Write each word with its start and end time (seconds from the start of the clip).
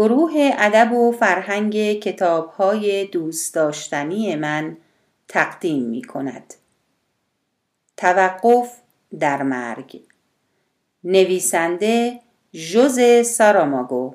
گروه 0.00 0.32
ادب 0.58 0.92
و 0.92 1.12
فرهنگ 1.12 1.92
کتابهای 1.92 3.04
دوست 3.06 3.54
داشتنی 3.54 4.36
من 4.36 4.76
تقدیم 5.28 5.82
می 5.82 6.02
کند. 6.02 6.54
توقف 7.96 8.76
در 9.20 9.42
مرگ. 9.42 10.00
نویسنده 11.04 12.20
جوز 12.52 12.98
ساراماگو. 13.26 14.14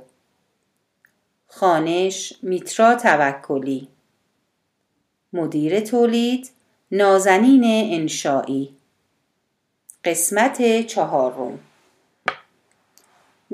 خانش 1.47 2.33
میترا 2.41 2.95
توکلی. 2.95 3.87
مدیر 5.33 5.79
تولید 5.79 6.49
نازنین 6.91 7.63
انشایی 7.93 8.75
قسمت 10.05 10.81
چهارم. 10.81 11.59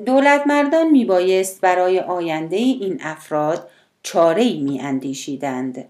دولت 0.05 0.47
مردان 0.47 0.89
می 0.89 1.05
بایست 1.05 1.61
برای 1.61 1.99
آینده 1.99 2.55
این 2.55 2.99
افراد 3.01 3.69
چاره 4.03 4.41
ای 4.41 4.61
می 4.61 4.79
اندیشیدند. 4.79 5.85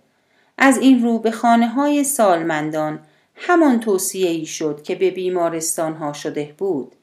از 0.58 0.78
این 0.78 1.04
رو 1.04 1.20
به 1.20 1.32
خانه 1.32 1.68
های 1.68 2.04
سالمندان 2.04 3.00
همان 3.36 3.80
توصیه 3.80 4.30
ای 4.30 4.46
شد 4.46 4.84
که 4.84 4.96
به 4.96 5.12
بیمارستان 5.12 5.94
ها 5.94 6.14
شده 6.14 6.56
بود. 6.58 6.96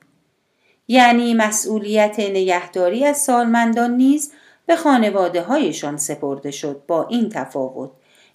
یعنی 0.88 1.34
مسئولیت 1.34 2.20
نگهداری 2.20 3.04
از 3.04 3.16
سالمندان 3.16 3.90
نیز 3.90 4.32
به 4.66 4.76
خانواده 4.76 5.42
هایشان 5.42 5.96
سپرده 5.96 6.50
شد 6.50 6.82
با 6.86 7.06
این 7.08 7.28
تفاوت 7.28 7.90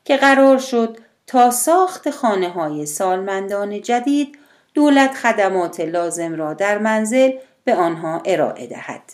که 0.05 0.17
قرار 0.17 0.57
شد 0.57 0.97
تا 1.27 1.51
ساخت 1.51 2.09
خانه 2.09 2.49
های 2.49 2.85
سالمندان 2.85 3.81
جدید 3.81 4.37
دولت 4.73 5.13
خدمات 5.13 5.79
لازم 5.79 6.35
را 6.35 6.53
در 6.53 6.77
منزل 6.77 7.31
به 7.63 7.75
آنها 7.75 8.21
ارائه 8.25 8.67
دهد. 8.67 9.13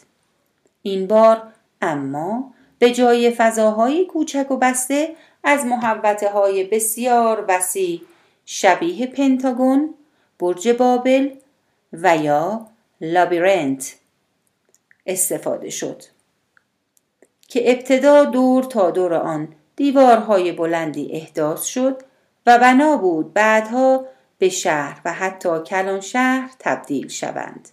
این 0.82 1.08
بار 1.08 1.44
اما 1.82 2.54
به 2.80 2.92
جای 2.92 3.32
فضاهای 3.32 4.06
کوچک 4.06 4.52
و 4.52 4.58
بسته 4.58 5.16
از 5.44 5.66
محوطه 5.66 6.32
های 6.32 6.64
بسیار 6.64 7.46
وسیع 7.48 8.02
شبیه 8.46 9.08
پنتاگون، 9.08 9.94
برج 10.40 10.70
بابل 10.70 11.30
و 11.94 12.18
یا 12.18 12.68
لابیرنت 13.02 13.96
استفاده 15.06 15.70
شد 15.70 16.04
که 17.48 17.72
ابتدا 17.72 18.26
دور 18.26 18.64
تا 18.64 18.92
دور 18.92 19.14
آن 19.14 19.48
دیوارهای 19.76 20.52
بلندی 20.52 21.12
احداث 21.12 21.64
شد 21.64 22.02
و 22.46 22.58
بنا 22.58 22.98
بود 22.98 23.34
بعدها 23.34 24.06
به 24.38 24.50
شهر 24.50 25.02
و 25.06 25.14
حتی 25.14 25.60
کلان 25.60 26.02
شهر 26.02 26.52
تبدیل 26.60 27.08
شوند. 27.08 27.70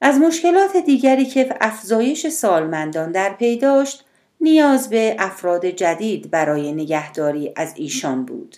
از 0.00 0.18
مشکلات 0.18 0.76
دیگری 0.76 1.24
که 1.24 1.56
افزایش 1.60 2.28
سالمندان 2.28 3.12
در 3.12 3.32
پی 3.32 3.56
داشت 3.56 4.04
نیاز 4.40 4.90
به 4.90 5.16
افراد 5.18 5.66
جدید 5.66 6.30
برای 6.30 6.72
نگهداری 6.72 7.52
از 7.56 7.74
ایشان 7.76 8.24
بود. 8.24 8.56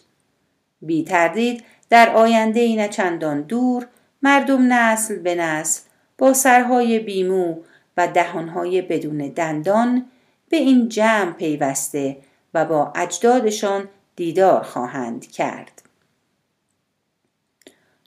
بی 0.82 1.04
تردید 1.04 1.64
در 1.90 2.10
آینده 2.10 2.60
این 2.60 2.88
چندان 2.88 3.42
دور 3.42 3.86
مردم 4.22 4.72
نسل 4.72 5.18
به 5.18 5.34
نسل 5.34 5.80
با 6.18 6.32
سرهای 6.32 6.98
بیمو 6.98 7.56
و 7.97 8.08
دهانهای 8.08 8.82
بدون 8.82 9.19
دندان 9.19 10.06
به 10.48 10.56
این 10.56 10.88
جمع 10.88 11.32
پیوسته 11.32 12.16
و 12.54 12.64
با 12.64 12.92
اجدادشان 12.97 13.88
دیدار 14.16 14.62
خواهند 14.62 15.26
کرد. 15.26 15.82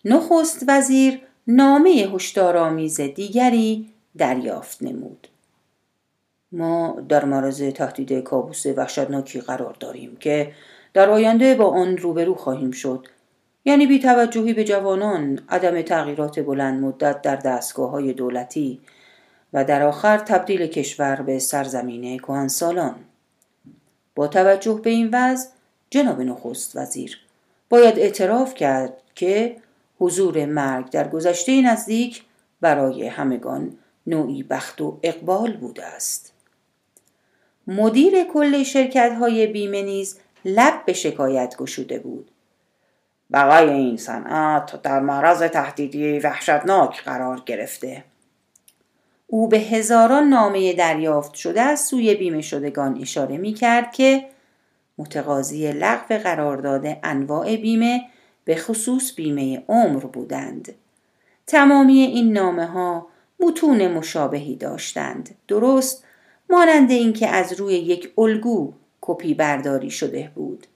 نخست 0.06 0.64
وزیر 0.68 1.22
نامه 1.48 1.90
هشدارآمیز 1.90 3.02
دیگری 3.02 3.90
دریافت 4.18 4.84
نمود. 4.84 5.28
ما 6.52 6.98
در 7.10 7.26
معرض 7.26 7.62
تهدید 7.62 8.14
کابوس 8.14 8.66
وحشتناکی 8.66 9.42
قرار 9.42 9.76
داریم 9.80 10.16
که 10.16 10.52
در 10.94 11.10
آینده 11.10 11.56
با 11.56 11.66
آن 11.66 11.98
روبرو 11.98 12.36
خواهیم 12.36 12.72
شد 12.72 13.08
یعنی 13.66 13.88
بی 13.88 14.00
توجهی 14.00 14.54
به 14.54 14.64
جوانان 14.64 15.40
عدم 15.50 15.82
تغییرات 15.82 16.40
بلند 16.40 16.84
مدت 16.84 17.22
در 17.22 17.36
دستگاه 17.36 17.90
های 17.90 18.14
دولتی 18.14 18.80
و 19.54 19.66
در 19.66 19.84
آخر 19.84 20.18
تبدیل 20.18 20.68
کشور 20.68 21.16
به 21.16 21.40
سرزمین 21.40 22.18
کهنسالان 22.18 22.96
با 24.16 24.28
توجه 24.28 24.80
به 24.84 24.90
این 24.90 25.10
وضع 25.14 25.50
جناب 25.90 26.22
نخست 26.22 26.76
وزیر 26.76 27.20
باید 27.70 28.00
اعتراف 28.00 28.54
کرد 28.54 28.94
که 29.16 29.56
حضور 30.00 30.46
مرگ 30.46 30.90
در 30.90 31.08
گذشته 31.08 31.62
نزدیک 31.62 32.24
برای 32.62 33.08
همگان 33.08 33.78
نوعی 34.08 34.44
بخت 34.44 34.82
و 34.82 35.00
اقبال 35.04 35.58
بوده 35.58 35.86
است. 35.86 36.34
مدیر 37.68 38.24
کل 38.24 38.64
شرکت 38.64 39.16
های 39.20 39.48
بیمه 39.48 39.82
نیز 39.82 40.20
لب 40.46 40.86
به 40.86 40.94
شکایت 40.94 41.56
گشوده 41.58 42.00
بود. 42.00 42.32
بقای 43.34 43.70
این 43.70 43.98
صنعت 43.98 44.82
در 44.82 45.00
معرض 45.00 45.42
تهدیدی 45.42 46.20
وحشتناک 46.20 47.04
قرار 47.04 47.42
گرفته. 47.46 48.04
او 49.28 49.48
به 49.48 49.58
هزاران 49.58 50.24
نامه 50.24 50.74
دریافت 50.74 51.34
شده 51.34 51.62
از 51.62 51.82
سوی 51.82 52.16
بیمه 52.16 52.42
شدگان 52.42 53.02
اشاره 53.02 53.38
می 53.38 53.54
کرد 53.54 53.92
که 53.92 54.26
متقاضی 54.98 55.72
لغو 55.72 56.18
قرارداد 56.18 56.98
انواع 57.04 57.56
بیمه 57.56 58.02
به 58.46 58.56
خصوص 58.56 59.16
بیمه 59.16 59.64
عمر 59.68 60.06
بودند. 60.06 60.74
تمامی 61.48 62.00
این 62.00 62.34
نامه 62.34 62.66
ها 62.66 63.08
متون 63.40 63.88
مشابهی 63.88 64.56
داشتند. 64.56 65.36
درست 65.48 66.04
مانند 66.50 66.92
اینکه 66.92 67.28
از 67.28 67.54
روی 67.54 67.74
یک 67.74 68.14
الگو 68.18 68.74
کپی 69.02 69.34
برداری 69.34 69.92
شده 69.92 70.32
بود. 70.36 70.68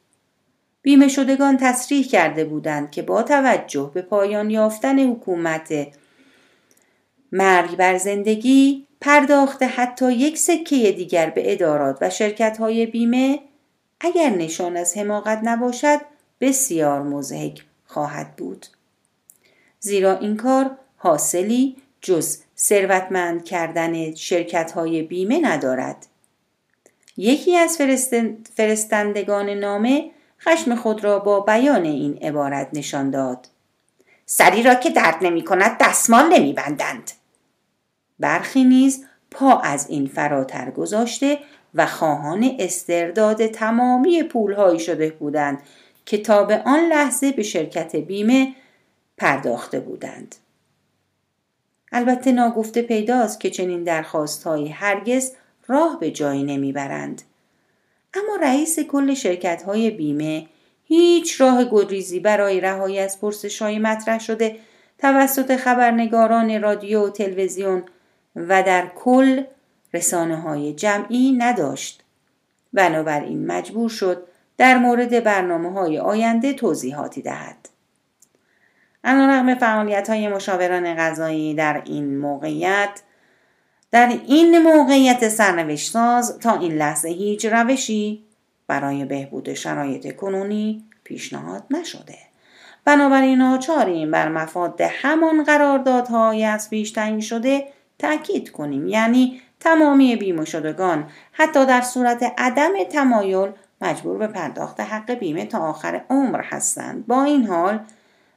بیمه 0.82 1.08
شدگان 1.08 1.58
تصریح 1.58 2.08
کرده 2.08 2.46
بودند 2.46 2.92
که 2.92 3.02
با 3.02 3.24
توجه 3.24 3.92
به 3.94 4.02
پایان 4.02 4.50
یافتن 4.50 5.00
حکومت 5.00 5.88
مرگ 7.32 7.76
بر 7.76 7.98
زندگی 7.98 8.88
پرداخت 9.02 9.64
حتی 9.64 10.14
یک 10.14 10.38
سکه 10.38 10.92
دیگر 10.92 11.30
به 11.30 11.54
ادارات 11.54 11.98
و 12.02 12.10
شرکت 12.10 12.58
های 12.58 12.86
بیمه 12.86 13.40
اگر 14.00 14.30
نشان 14.30 14.78
از 14.78 14.98
حماقت 14.98 15.40
نباشد 15.44 16.00
بسیار 16.42 17.04
مزهک 17.04 17.64
خواهد 17.86 18.36
بود. 18.36 18.66
زیرا 19.80 20.18
این 20.18 20.38
کار 20.38 20.72
حاصلی 20.98 21.76
جز 22.02 22.38
ثروتمند 22.58 23.46
کردن 23.46 24.16
شرکت 24.16 24.72
های 24.72 25.02
بیمه 25.02 25.40
ندارد. 25.44 26.06
یکی 27.18 27.56
از 27.56 27.78
فرستندگان 28.56 29.50
نامه 29.50 30.12
خشم 30.42 30.76
خود 30.76 31.04
را 31.04 31.20
با 31.20 31.40
بیان 31.40 31.84
این 31.84 32.18
عبارت 32.18 32.70
نشان 32.74 33.10
داد. 33.10 33.48
سری 34.26 34.64
را 34.64 34.76
که 34.76 34.90
درد 34.90 35.18
نمی 35.22 35.44
کند 35.44 35.78
دستمال 35.80 36.34
نمی 36.34 36.54
بندند. 36.54 37.12
برخی 38.20 38.64
نیز 38.64 39.06
پا 39.32 39.60
از 39.60 39.90
این 39.90 40.08
فراتر 40.08 40.72
گذاشته 40.72 41.40
و 41.76 41.86
خواهان 41.86 42.56
استرداد 42.60 43.48
تمامی 43.48 44.24
پولهایی 44.24 44.80
شده 44.80 45.10
بودند 45.10 45.62
که 46.10 46.18
تا 46.18 46.44
به 46.44 46.62
آن 46.66 46.80
لحظه 46.80 47.32
به 47.32 47.44
شرکت 47.44 47.96
بیمه 47.96 48.56
پرداخته 49.18 49.80
بودند. 49.80 50.36
البته 51.92 52.32
ناگفته 52.32 52.82
پیداست 52.82 53.40
که 53.40 53.50
چنین 53.50 53.84
درخواستهایی 53.84 54.68
هرگز 54.68 55.32
راه 55.68 56.00
به 56.00 56.12
جایی 56.12 56.44
نمی‌برند. 56.44 57.22
اما 58.14 58.36
رئیس 58.42 58.80
کل 58.80 59.14
شرکت 59.14 59.64
های 59.64 59.92
بیمه 59.92 60.48
هیچ 60.84 61.42
راه 61.42 61.66
گدریزی 61.66 62.20
برای 62.20 62.60
رهایی 62.60 63.00
از 63.00 63.22
پرسش 63.22 63.62
های 63.62 63.80
مطرح 63.80 64.20
شده 64.20 64.60
توسط 64.98 65.56
خبرنگاران 65.56 66.62
رادیو 66.62 67.08
و 67.08 67.10
تلویزیون 67.10 67.84
و 68.36 68.64
در 68.64 68.88
کل 68.96 69.44
رسانه 69.94 70.42
های 70.42 70.74
جمعی 70.74 71.32
نداشت. 71.32 72.04
بنابراین 72.74 73.48
مجبور 73.48 73.90
شد 73.90 74.29
در 74.60 74.78
مورد 74.78 75.24
برنامه 75.24 75.72
های 75.72 76.00
آینده 76.00 76.54
توضیحاتی 76.54 77.22
دهد. 77.22 77.70
رقم 79.04 79.56
فعالیت 79.56 80.10
های 80.10 80.28
مشاوران 80.28 80.96
غذایی 80.96 81.54
در 81.54 81.82
این 81.86 82.18
موقعیت 82.18 82.90
در 83.92 84.08
این 84.28 84.60
موقعیت 84.60 85.30
سرنوشت 85.30 85.92
ساز 85.92 86.40
تا 86.40 86.60
این 86.60 86.72
لحظه 86.72 87.10
هیچ 87.10 87.46
روشی 87.46 88.26
برای 88.68 89.06
بهبود 89.06 89.54
شرایط 89.54 90.16
کنونی 90.16 90.84
پیشنهاد 91.04 91.64
نشده. 91.72 92.18
بنابراین 92.86 93.38
ناچاریم 93.38 94.12
بر 94.12 94.30
مفاد 94.30 94.82
همان 94.82 95.44
قراردادهای 95.44 96.46
از 96.46 96.70
پیش 96.70 96.94
شده 97.20 97.68
تأکید 98.00 98.52
کنیم 98.52 98.88
یعنی 98.88 99.42
تمامی 99.60 100.16
بیمه 100.16 100.46
شدگان 100.46 101.10
حتی 101.32 101.66
در 101.66 101.82
صورت 101.82 102.34
عدم 102.38 102.84
تمایل 102.84 103.52
مجبور 103.82 104.18
به 104.18 104.28
پرداخت 104.28 104.80
حق 104.80 105.12
بیمه 105.12 105.46
تا 105.46 105.60
آخر 105.60 106.02
عمر 106.10 106.42
هستند 106.42 107.08
با 107.08 107.24
این 107.24 107.48
حال 107.48 107.80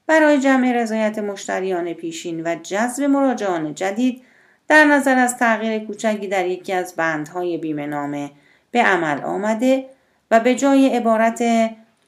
برای 0.07 0.41
جمع 0.41 0.73
رضایت 0.73 1.19
مشتریان 1.19 1.93
پیشین 1.93 2.47
و 2.47 2.55
جذب 2.63 3.05
مراجعان 3.05 3.75
جدید 3.75 4.23
در 4.69 4.85
نظر 4.85 5.19
از 5.19 5.37
تغییر 5.37 5.85
کوچکی 5.85 6.29
در 6.29 6.47
یکی 6.47 6.73
از 6.73 6.95
بندهای 6.97 7.59
بیمه 7.59 7.87
نامه 7.87 8.31
به 8.71 8.83
عمل 8.83 9.21
آمده 9.21 9.87
و 10.31 10.41
به 10.41 10.55
جای 10.55 10.97
عبارت 10.97 11.43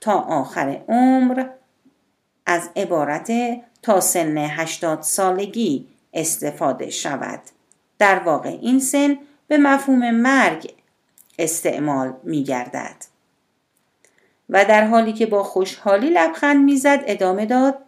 تا 0.00 0.18
آخر 0.18 0.80
عمر 0.88 1.44
از 2.46 2.70
عبارت 2.76 3.32
تا 3.82 4.00
سن 4.00 4.38
80 4.38 5.02
سالگی 5.02 5.88
استفاده 6.14 6.90
شود. 6.90 7.40
در 7.98 8.18
واقع 8.18 8.48
این 8.48 8.80
سن 8.80 9.16
به 9.48 9.58
مفهوم 9.58 10.10
مرگ 10.10 10.74
استعمال 11.38 12.14
می 12.22 12.44
گردد. 12.44 13.13
و 14.50 14.64
در 14.64 14.84
حالی 14.86 15.12
که 15.12 15.26
با 15.26 15.42
خوشحالی 15.42 16.10
لبخند 16.10 16.64
می‌زد 16.64 17.02
ادامه 17.06 17.46
داد 17.46 17.78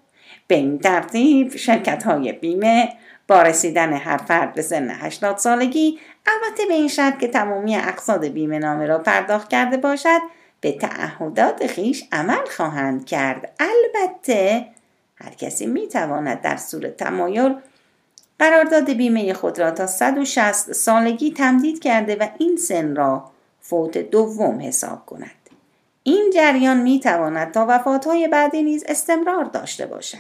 به 0.46 0.54
این 0.54 0.78
ترتیب 0.78 1.56
شرکت 1.56 2.02
های 2.02 2.32
بیمه 2.32 2.92
با 3.28 3.42
رسیدن 3.42 3.92
هر 3.92 4.16
فرد 4.16 4.54
به 4.54 4.62
سن 4.62 4.90
80 4.90 5.36
سالگی 5.36 5.98
البته 6.26 6.66
به 6.68 6.74
این 6.74 6.88
شرط 6.88 7.18
که 7.18 7.28
تمامی 7.28 7.76
اقصاد 7.76 8.24
بیمه 8.26 8.58
نامه 8.58 8.86
را 8.86 8.98
پرداخت 8.98 9.48
کرده 9.48 9.76
باشد 9.76 10.20
به 10.60 10.72
تعهدات 10.72 11.66
خیش 11.66 12.04
عمل 12.12 12.44
خواهند 12.56 13.04
کرد. 13.04 13.52
البته 13.60 14.66
هر 15.16 15.30
کسی 15.30 15.66
می 15.66 15.88
تواند 15.88 16.40
در 16.40 16.56
صورت 16.56 16.96
تمایل 16.96 17.54
قرارداد 18.38 18.90
بیمه 18.90 19.32
خود 19.32 19.58
را 19.58 19.70
تا 19.70 19.86
160 19.86 20.72
سالگی 20.72 21.32
تمدید 21.32 21.82
کرده 21.82 22.16
و 22.16 22.28
این 22.38 22.56
سن 22.56 22.96
را 22.96 23.30
فوت 23.60 23.98
دوم 23.98 24.60
حساب 24.60 25.06
کند. 25.06 25.35
این 26.08 26.30
جریان 26.34 26.76
می 26.76 27.00
تواند 27.00 27.52
تا 27.52 27.66
وفاتهای 27.68 28.28
بعدی 28.28 28.62
نیز 28.62 28.84
استمرار 28.88 29.44
داشته 29.44 29.86
باشد. 29.86 30.18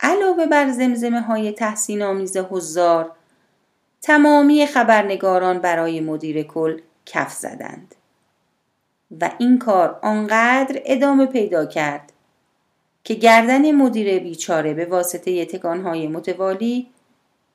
علاوه 0.00 0.46
بر 0.46 0.70
زمزمه 0.70 1.20
های 1.20 1.52
تحسین 1.52 2.02
آمیز 2.02 2.36
حضار 2.36 3.12
تمامی 4.02 4.66
خبرنگاران 4.66 5.58
برای 5.58 6.00
مدیر 6.00 6.42
کل 6.42 6.80
کف 7.06 7.32
زدند 7.32 7.94
و 9.20 9.30
این 9.38 9.58
کار 9.58 9.98
آنقدر 10.02 10.82
ادامه 10.84 11.26
پیدا 11.26 11.66
کرد 11.66 12.12
که 13.04 13.14
گردن 13.14 13.70
مدیر 13.70 14.18
بیچاره 14.18 14.74
به 14.74 14.84
واسطه 14.84 15.44
تکانهای 15.44 16.08
متوالی 16.08 16.88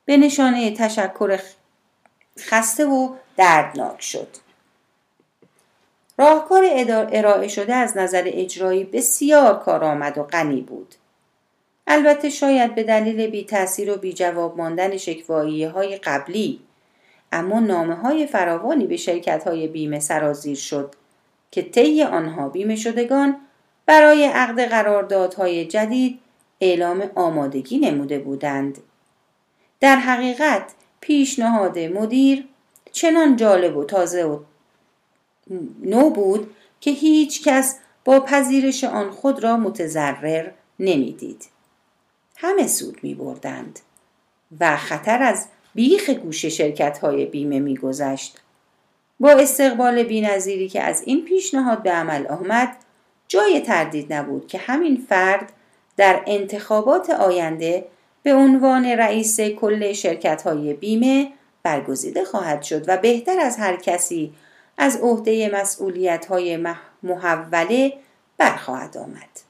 به 0.06 0.18
نشانه 0.18 0.72
تشکر 0.72 1.32
خسته 2.44 2.86
و 2.86 3.16
دردناک 3.38 4.02
شد. 4.02 4.28
راهکار 6.18 6.64
ارائه 7.12 7.48
شده 7.48 7.74
از 7.74 7.98
نظر 7.98 8.24
اجرایی 8.26 8.84
بسیار 8.84 9.60
کارآمد 9.60 10.18
و 10.18 10.24
غنی 10.24 10.62
بود. 10.62 10.96
البته 11.88 12.30
شاید 12.30 12.76
به 12.76 12.84
دلیل 12.84 13.28
بی 13.28 13.44
تاثیر 13.44 13.92
و 13.92 13.98
بی 13.98 14.14
جواب 14.14 14.58
ماندن 14.58 14.98
شکوایی 14.98 15.64
های 15.64 15.98
قبلی 15.98 16.60
اما 17.32 17.60
نامه 17.60 17.96
های 17.96 18.28
فراوانی 18.28 18.88
به 18.88 18.98
شرکت 18.98 19.48
های 19.48 19.68
بیمه 19.68 20.00
سرازیر 20.00 20.58
شد 20.58 20.96
که 21.52 21.62
طی 21.62 22.04
آنها 22.04 22.50
بیمه 22.50 22.76
شدگان 22.76 23.38
برای 23.86 24.26
عقد 24.26 24.62
قراردادهای 24.62 25.66
جدید 25.66 26.20
اعلام 26.62 27.12
آمادگی 27.16 27.78
نموده 27.78 28.20
بودند. 28.20 28.78
در 29.80 29.96
حقیقت 29.96 30.72
پیشنهاد 31.02 31.80
مدیر 31.80 32.48
چنان 32.92 33.36
جالب 33.36 33.78
و 33.78 33.84
تازه 33.84 34.24
و 34.24 34.40
نو 35.84 36.10
بود 36.10 36.56
که 36.82 36.92
هیچ 36.92 37.44
کس 37.44 37.80
با 38.06 38.20
پذیرش 38.20 38.84
آن 38.84 39.12
خود 39.12 39.44
را 39.44 39.58
متضرر 39.58 40.52
نمی‌دید. 40.80 41.46
همه 42.36 42.68
سود 42.68 43.00
می 43.04 43.16
بردند 43.16 43.80
و 44.60 44.78
خطر 44.78 45.24
از 45.24 45.48
بیخ 45.76 46.10
گوش 46.10 46.46
شرکت 46.46 46.98
های 46.98 47.26
بیمه 47.26 47.60
می 47.60 47.78
گذشت. 47.78 48.38
با 49.20 49.30
استقبال 49.32 50.04
بینظیری 50.04 50.70
که 50.70 50.82
از 50.82 51.04
این 51.06 51.26
پیشنهاد 51.26 51.84
به 51.84 51.92
عمل 51.92 52.28
آمد 52.28 52.76
جای 53.28 53.60
تردید 53.60 54.14
نبود 54.14 54.48
که 54.48 54.58
همین 54.58 55.06
فرد 55.10 55.54
در 55.98 56.24
انتخابات 56.28 57.10
آینده 57.10 57.86
به 58.24 58.34
عنوان 58.34 58.86
رئیس 58.86 59.40
کل 59.42 59.94
شرکت 59.94 60.42
های 60.42 60.74
بیمه 60.74 61.32
برگزیده 61.64 62.26
خواهد 62.26 62.62
شد 62.62 62.90
و 62.90 62.98
بهتر 62.98 63.40
از 63.40 63.58
هر 63.58 63.76
کسی 63.76 64.34
از 64.78 64.98
عهده 64.98 65.50
مسئولیت 65.54 66.26
های 66.26 66.58
محوله 67.04 67.94
برخواهد 68.38 68.98
آمد. 68.98 69.50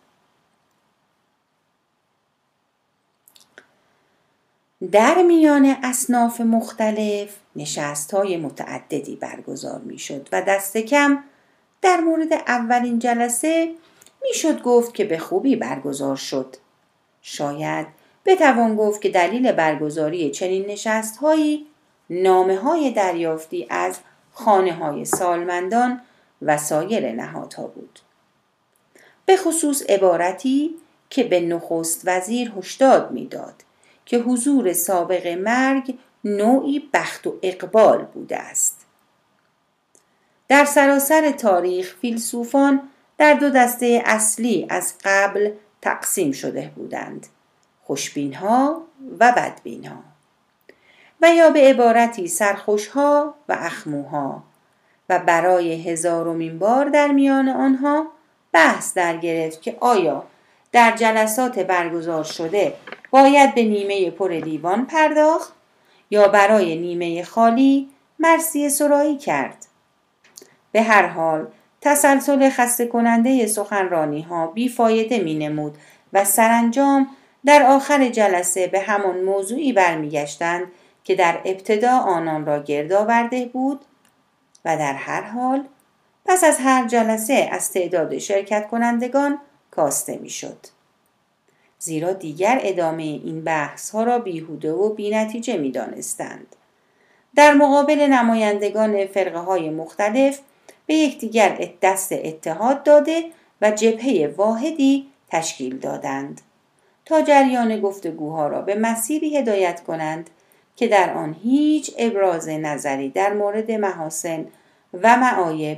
در 4.92 5.22
میان 5.22 5.76
اصناف 5.84 6.42
مختلف 6.42 7.30
نشست 7.56 8.14
های 8.14 8.38
متعددی 8.38 9.16
برگزار 9.16 9.80
می 9.80 10.00
شد 10.00 10.30
و 10.32 10.42
دست 10.42 10.78
کم 10.78 11.24
در 11.82 12.00
مورد 12.00 12.34
اولین 12.34 13.00
جلسه 13.00 13.76
می‌شد 14.22 14.62
گفت 14.62 14.94
که 14.94 15.04
به 15.06 15.18
خوبی 15.18 15.56
برگزار 15.56 16.16
شد. 16.16 16.56
شاید 17.22 17.99
بتوان 18.26 18.76
گفت 18.76 19.02
که 19.02 19.10
دلیل 19.10 19.52
برگزاری 19.52 20.32
چنین 20.32 20.66
نشست 20.66 21.18
هایی 21.18 21.68
نامه 22.10 22.58
های 22.58 22.92
دریافتی 22.92 23.68
از 23.70 24.00
خانه 24.34 24.74
های 24.74 25.06
سالمندان 25.06 26.02
و 26.42 26.58
سایر 26.58 27.12
نهادها 27.12 27.68
بود. 27.68 28.00
به 29.26 29.38
خصوص 29.38 29.84
عبارتی 29.90 30.76
که 31.10 31.24
به 31.24 31.40
نخست 31.40 32.02
وزیر 32.06 32.52
هشدار 32.58 33.10
می‌داد 33.10 33.54
که 34.06 34.18
حضور 34.18 34.74
سابق 34.74 35.28
مرگ 35.28 35.98
نوعی 36.24 36.90
بخت 36.94 37.28
و 37.28 37.36
اقبال 37.42 37.98
بوده 37.98 38.38
است. 38.38 38.86
در 40.48 40.66
سراسر 40.66 41.32
تاریخ 41.32 41.96
فیلسوفان 42.02 42.90
در 43.18 43.34
دو 43.34 43.50
دسته 43.50 44.04
اصلی 44.06 44.66
از 44.70 44.94
قبل 45.04 45.52
تقسیم 45.82 46.32
شده 46.32 46.72
بودند 46.76 47.28
خوشبین 47.90 48.34
ها 48.34 48.82
و 49.20 49.32
بدبین 49.32 49.86
ها 49.86 49.96
و 51.22 51.34
یا 51.34 51.50
به 51.50 51.60
عبارتی 51.60 52.28
سرخوش 52.28 52.88
ها 52.88 53.34
و 53.50 53.58
اخموها. 53.60 54.44
و 55.10 55.20
برای 55.20 55.90
هزارمین 55.90 56.60
بار 56.60 56.86
در 56.86 57.08
میان 57.08 57.50
آنها 57.50 58.08
بحث 58.52 58.94
در 58.94 59.18
گرفت 59.18 59.62
که 59.62 59.78
آیا 59.80 60.24
در 60.72 60.92
جلسات 60.92 61.60
برگزار 61.60 62.24
شده 62.24 62.74
باید 63.12 63.56
به 63.56 63.64
نیمه 63.64 64.12
پر 64.12 64.32
لیوان 64.32 64.86
پرداخت 64.86 65.54
یا 66.10 66.28
برای 66.28 66.76
نیمه 66.76 67.24
خالی 67.24 67.90
مرسی 68.20 68.70
سرایی 68.70 69.18
کرد. 69.18 69.66
به 70.72 70.82
هر 70.82 71.08
حال 71.08 71.48
تسلسل 71.82 72.50
خسته 72.50 72.86
کننده 72.86 73.48
سخنرانی 73.48 74.22
ها 74.22 74.48
بیفایده 74.48 75.20
می 75.20 75.36
نمود 75.36 75.78
و 76.14 76.26
سرانجام 76.26 77.08
در 77.46 77.64
آخر 77.64 78.10
جلسه 78.10 78.68
به 78.68 78.80
همان 78.80 79.22
موضوعی 79.22 79.74
برمیگشتند 79.74 80.72
که 81.04 81.16
در 81.16 81.42
ابتدا 81.46 81.98
آنان 81.98 82.46
را 82.46 82.64
گرد 82.64 82.94
آورده 82.94 83.46
بود 83.46 83.86
و 84.66 84.78
در 84.78 84.94
هر 84.94 85.22
حال 85.22 85.66
پس 86.26 86.44
از 86.44 86.58
هر 86.60 86.88
جلسه 86.88 87.50
از 87.52 87.72
تعداد 87.72 88.18
شرکت 88.18 88.68
کنندگان 88.68 89.40
کاسته 89.72 90.18
می‌شد. 90.18 90.58
زیرا 91.80 92.14
دیگر 92.14 92.60
ادامه 92.64 93.04
این 93.04 93.44
بحث 93.44 93.90
ها 93.90 94.04
را 94.04 94.20
بیهوده 94.20 94.72
و 94.72 94.94
بینتیجه 94.94 95.58
می 95.58 95.72
دانستند. 95.72 96.56
در 97.36 97.54
مقابل 97.54 98.00
نمایندگان 98.00 99.06
فرقه 99.06 99.40
های 99.40 99.70
مختلف 99.70 100.40
به 100.86 100.94
یکدیگر 100.94 101.70
دست 101.82 102.12
اتحاد 102.12 102.84
داده 102.84 103.24
و 103.62 103.72
جبهه 103.72 104.34
واحدی 104.38 105.08
تشکیل 105.30 105.80
دادند 105.80 106.42
تا 107.10 107.22
جریان 107.22 107.82
گفتگوها 107.82 108.48
را 108.48 108.62
به 108.62 108.76
مسیری 108.76 109.38
هدایت 109.38 109.84
کنند 109.84 110.30
که 110.76 110.88
در 110.88 111.14
آن 111.14 111.36
هیچ 111.44 111.92
ابراز 111.98 112.50
نظری 112.50 113.10
در 113.10 113.34
مورد 113.34 113.72
محاسن 113.72 114.46
و 114.94 115.18
معایب 115.18 115.78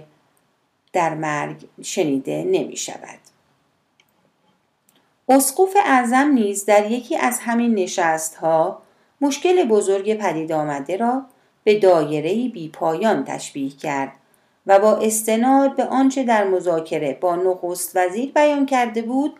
در 0.93 1.13
مرگ 1.13 1.65
شنیده 1.81 2.43
نمی 2.43 2.77
شود. 2.77 3.19
اسقف 5.29 5.75
اعظم 5.85 6.31
نیز 6.31 6.65
در 6.65 6.91
یکی 6.91 7.17
از 7.17 7.39
همین 7.39 7.75
نشست 7.75 8.35
ها 8.35 8.81
مشکل 9.21 9.63
بزرگ 9.63 10.13
پدید 10.13 10.51
آمده 10.51 10.97
را 10.97 11.25
به 11.63 11.79
دایره 11.79 12.49
بی 12.49 12.69
پایان 12.69 13.25
تشبیه 13.25 13.69
کرد 13.69 14.11
و 14.67 14.79
با 14.79 14.97
استناد 14.97 15.75
به 15.75 15.85
آنچه 15.85 16.23
در 16.23 16.43
مذاکره 16.43 17.17
با 17.21 17.35
نخست 17.35 17.91
وزیر 17.95 18.31
بیان 18.31 18.65
کرده 18.65 19.01
بود 19.01 19.39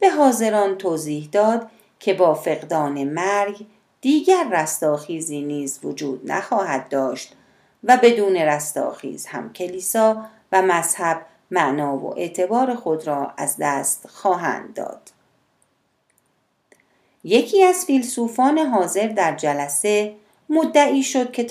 به 0.00 0.10
حاضران 0.10 0.78
توضیح 0.78 1.28
داد 1.32 1.70
که 1.98 2.14
با 2.14 2.34
فقدان 2.34 3.04
مرگ 3.04 3.66
دیگر 4.00 4.48
رستاخیزی 4.52 5.40
نیز 5.40 5.80
وجود 5.82 6.32
نخواهد 6.32 6.88
داشت 6.88 7.34
و 7.84 7.98
بدون 8.02 8.36
رستاخیز 8.36 9.26
هم 9.26 9.52
کلیسا 9.52 10.24
و 10.52 10.62
مذهب 10.62 11.26
معنا 11.50 11.96
و 11.96 12.18
اعتبار 12.18 12.74
خود 12.74 13.06
را 13.06 13.32
از 13.36 13.56
دست 13.60 14.06
خواهند 14.08 14.74
داد. 14.74 15.10
یکی 17.24 17.64
از 17.64 17.84
فیلسوفان 17.84 18.58
حاضر 18.58 19.06
در 19.08 19.36
جلسه 19.36 20.14
مدعی 20.48 21.02
شد 21.02 21.32
که 21.32 21.46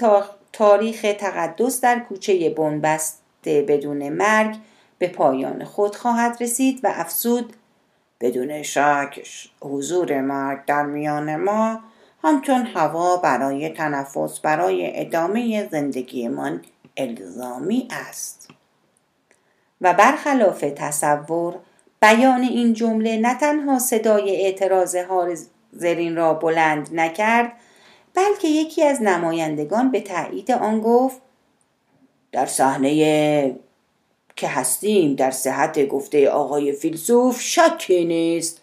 تاریخ 0.54 1.02
تقدس 1.20 1.82
در 1.82 2.00
کوچه 2.00 2.50
بنبسته 2.50 3.62
بدون 3.68 4.10
مرگ 4.10 4.56
به 4.98 5.08
پایان 5.08 5.64
خود 5.64 5.96
خواهد 5.96 6.38
رسید 6.40 6.80
و 6.84 6.92
افزود 6.96 7.54
بدون 8.22 8.64
شک 8.64 9.28
حضور 9.62 10.22
مرگ 10.22 10.66
در 10.66 10.86
میان 10.86 11.36
ما 11.36 11.80
همچون 12.24 12.66
هوا 12.66 13.18
برای 13.18 13.70
تنفس 13.70 14.40
برای 14.40 15.02
ادامه 15.02 15.68
زندگیمان 15.72 16.62
الزامی 16.98 17.88
است. 17.92 18.50
و 19.82 19.94
برخلاف 19.94 20.60
تصور 20.60 21.56
بیان 22.02 22.42
این 22.42 22.74
جمله 22.74 23.18
نه 23.18 23.36
تنها 23.40 23.80
صدای 23.80 24.46
اعتراض 24.46 24.96
حاضرین 24.96 26.16
را 26.16 26.34
بلند 26.34 26.90
نکرد 26.94 27.52
بلکه 28.14 28.48
یکی 28.48 28.84
از 28.84 29.02
نمایندگان 29.02 29.92
به 29.92 30.02
تایید 30.02 30.52
آن 30.52 30.82
گفت 30.82 31.22
در 32.32 32.46
صحنه 32.46 33.56
که 34.38 34.48
هستیم 34.48 35.16
در 35.16 35.32
صحت 35.32 35.88
گفته 35.88 36.30
آقای 36.30 36.72
فیلسوف 36.72 37.42
شکی 37.42 38.06
نیست. 38.06 38.62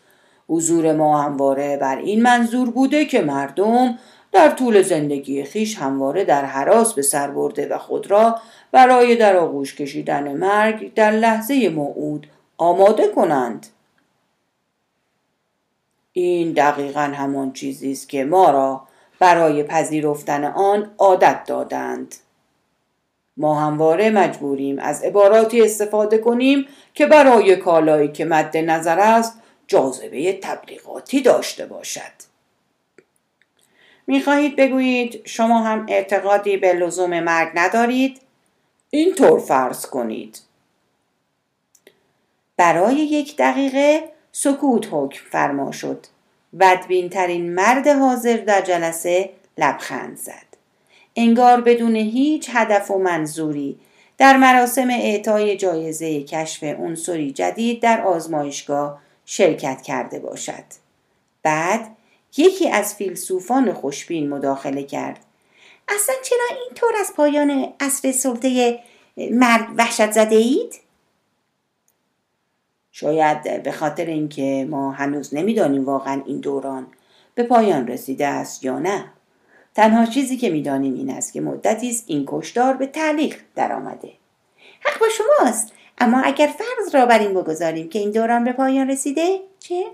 حضور 0.49 0.93
ما 0.93 1.23
همواره 1.23 1.77
بر 1.77 1.99
این 1.99 2.23
منظور 2.23 2.71
بوده 2.71 3.05
که 3.05 3.23
مردم 3.23 3.99
در 4.33 4.51
طول 4.51 4.83
زندگی 4.83 5.45
خیش 5.45 5.79
همواره 5.79 6.25
در 6.25 6.45
حراس 6.45 6.95
به 6.95 7.03
سر 7.03 7.31
برده 7.31 7.69
و 7.69 7.79
خود 7.79 8.11
را 8.11 8.41
برای 8.73 9.17
در 9.17 9.37
آغوش 9.37 9.75
کشیدن 9.75 10.37
مرگ 10.37 10.95
در 10.95 11.11
لحظه 11.11 11.69
موعود 11.69 12.27
آماده 12.59 13.09
کنند. 13.09 13.67
این 16.13 16.53
دقیقا 16.53 17.01
همان 17.01 17.53
چیزی 17.53 17.93
است 17.93 18.09
که 18.09 18.25
ما 18.25 18.51
را 18.51 18.83
برای 19.19 19.63
پذیرفتن 19.63 20.45
آن 20.45 20.91
عادت 20.99 21.45
دادند. 21.47 22.15
ما 23.37 23.61
همواره 23.61 24.11
مجبوریم 24.11 24.79
از 24.79 25.03
عباراتی 25.03 25.63
استفاده 25.63 26.19
کنیم 26.19 26.67
که 26.95 27.07
برای 27.07 27.57
کالایی 27.57 28.09
که 28.09 28.25
مد 28.25 28.57
نظر 28.57 28.99
است 29.01 29.41
جاذبه 29.67 30.33
تبلیغاتی 30.33 31.21
داشته 31.21 31.67
باشد. 31.67 32.35
می‌خواهید 34.07 34.57
بگویید 34.57 35.21
شما 35.25 35.63
هم 35.63 35.87
اعتقادی 35.89 36.57
به 36.57 36.73
لزوم 36.73 37.21
مرگ 37.21 37.51
ندارید؟ 37.55 38.21
اینطور 38.91 39.41
فرض 39.41 39.87
کنید. 39.87 40.41
برای 42.57 42.95
یک 42.95 43.37
دقیقه 43.37 44.05
سکوت 44.33 44.89
حکم 44.91 45.25
فرما 45.31 45.73
شد. 45.73 46.07
بدبین 46.61 47.09
ترین 47.09 47.55
مرد 47.55 47.87
حاضر 47.87 48.37
در 48.37 48.61
جلسه 48.61 49.31
لبخند 49.59 50.17
زد. 50.17 50.54
انگار 51.17 51.61
بدون 51.61 51.97
هیچ 51.97 52.51
هدف 52.53 52.91
و 52.91 52.99
منظوری. 52.99 53.79
در 54.19 54.37
مراسم 54.37 54.91
اعطای 54.91 55.57
جایزه 55.57 56.23
کشف 56.23 56.63
عنصری 56.65 57.33
جدید 57.33 57.83
در 57.83 58.01
آزمایشگاه 58.01 59.01
شرکت 59.25 59.83
کرده 59.83 60.19
باشد. 60.19 60.65
بعد 61.43 61.97
یکی 62.37 62.69
از 62.69 62.95
فیلسوفان 62.95 63.73
خوشبین 63.73 64.29
مداخله 64.29 64.83
کرد. 64.83 65.21
اصلا 65.89 66.15
چرا 66.25 66.59
اینطور 66.67 66.93
از 67.01 67.13
پایان 67.17 67.73
اصر 67.81 68.13
سلطه 68.13 68.81
مرد 69.17 69.67
وحشت 69.79 70.11
زده 70.11 70.37
اید؟ 70.37 70.75
شاید 72.93 73.63
به 73.63 73.73
خاطر 73.73 74.07
اینکه 74.07 74.67
ما 74.71 74.93
هنوز 74.93 75.35
نمی‌دانیم 75.35 75.85
واقعا 75.85 76.23
این 76.27 76.41
دوران 76.41 76.87
به 77.35 77.43
پایان 77.43 77.87
رسیده 77.87 78.27
است 78.27 78.65
یا 78.65 78.79
نه. 78.79 79.05
تنها 79.75 80.07
چیزی 80.07 80.37
که 80.37 80.51
می‌دانیم 80.51 80.95
این 80.95 81.11
است 81.11 81.33
که 81.33 81.41
مدتی 81.41 81.91
است 81.91 82.05
این 82.07 82.25
کشدار 82.27 82.75
به 82.75 82.87
تعلیق 82.87 83.37
درآمده. 83.55 84.13
حق 84.81 85.01
با 85.01 85.07
شماست. 85.09 85.73
اما 85.99 86.21
اگر 86.21 86.47
فرض 86.47 86.95
را 86.95 87.07
بر 87.07 87.19
این 87.19 87.35
بگذاریم 87.35 87.89
که 87.89 87.99
این 87.99 88.11
دوران 88.11 88.45
به 88.45 88.53
پایان 88.53 88.91
رسیده 88.91 89.41
چه؟ 89.59 89.85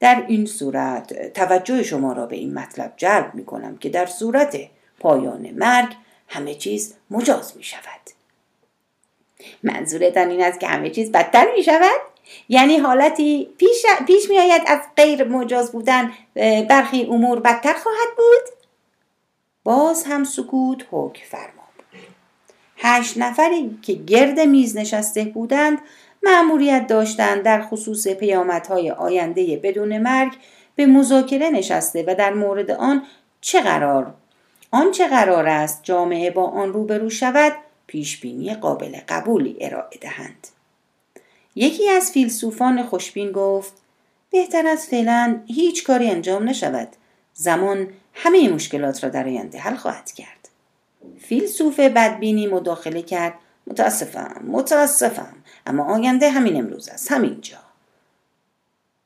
در 0.00 0.24
این 0.28 0.46
صورت 0.46 1.32
توجه 1.32 1.82
شما 1.82 2.12
را 2.12 2.26
به 2.26 2.36
این 2.36 2.54
مطلب 2.54 2.92
جلب 2.96 3.34
می 3.34 3.44
کنم 3.44 3.76
که 3.76 3.88
در 3.88 4.06
صورت 4.06 4.56
پایان 5.00 5.50
مرگ 5.50 5.96
همه 6.28 6.54
چیز 6.54 6.94
مجاز 7.10 7.56
می 7.56 7.62
شود 7.62 8.00
منظورتان 9.62 10.30
این 10.30 10.42
است 10.42 10.60
که 10.60 10.66
همه 10.66 10.90
چیز 10.90 11.12
بدتر 11.12 11.46
می 11.56 11.62
شود؟ 11.62 12.09
یعنی 12.48 12.76
حالتی 12.76 13.48
پیش, 13.58 13.86
پیش 14.06 14.30
می 14.30 14.38
آید 14.38 14.62
از 14.66 14.78
غیر 14.96 15.24
مجاز 15.24 15.72
بودن 15.72 16.12
برخی 16.68 17.04
امور 17.04 17.40
بدتر 17.40 17.74
خواهد 17.74 18.08
بود؟ 18.16 18.54
باز 19.64 20.04
هم 20.04 20.24
سکوت 20.24 20.86
حکم 20.90 21.22
فرما 21.30 21.60
هشت 22.82 23.18
نفری 23.18 23.78
که 23.82 23.92
گرد 23.92 24.40
میز 24.40 24.76
نشسته 24.76 25.24
بودند 25.24 25.78
مأموریت 26.22 26.86
داشتند 26.86 27.42
در 27.42 27.62
خصوص 27.62 28.08
پیامدهای 28.08 28.90
آینده 28.90 29.60
بدون 29.62 29.98
مرگ 29.98 30.32
به 30.76 30.86
مذاکره 30.86 31.50
نشسته 31.50 32.04
و 32.06 32.14
در 32.14 32.32
مورد 32.32 32.70
آن 32.70 33.02
چه 33.40 33.60
قرار؟ 33.60 34.14
آن 34.70 34.90
چه 34.90 35.08
قرار 35.08 35.48
است 35.48 35.80
جامعه 35.82 36.30
با 36.30 36.46
آن 36.46 36.72
روبرو 36.72 37.10
شود؟ 37.10 37.52
پیش 37.86 38.20
بینی 38.20 38.54
قابل 38.54 38.96
قبولی 39.08 39.56
ارائه 39.60 39.98
دهند. 40.00 40.46
یکی 41.54 41.88
از 41.88 42.10
فیلسوفان 42.12 42.82
خوشبین 42.82 43.32
گفت 43.32 43.72
بهتر 44.30 44.66
از 44.66 44.86
فعلا 44.86 45.40
هیچ 45.46 45.84
کاری 45.84 46.10
انجام 46.10 46.48
نشود. 46.48 46.88
زمان 47.34 47.88
همه 48.14 48.48
مشکلات 48.48 49.04
را 49.04 49.10
در 49.10 49.26
آینده 49.26 49.58
حل 49.58 49.76
خواهد 49.76 50.12
کرد. 50.12 50.48
فیلسوف 51.20 51.80
بدبینی 51.80 52.46
مداخله 52.46 53.02
کرد 53.02 53.34
متاسفم 53.66 54.42
متاسفم 54.46 55.34
اما 55.66 55.84
آینده 55.94 56.30
همین 56.30 56.56
امروز 56.56 56.88
است 56.88 57.12
همینجا. 57.12 57.58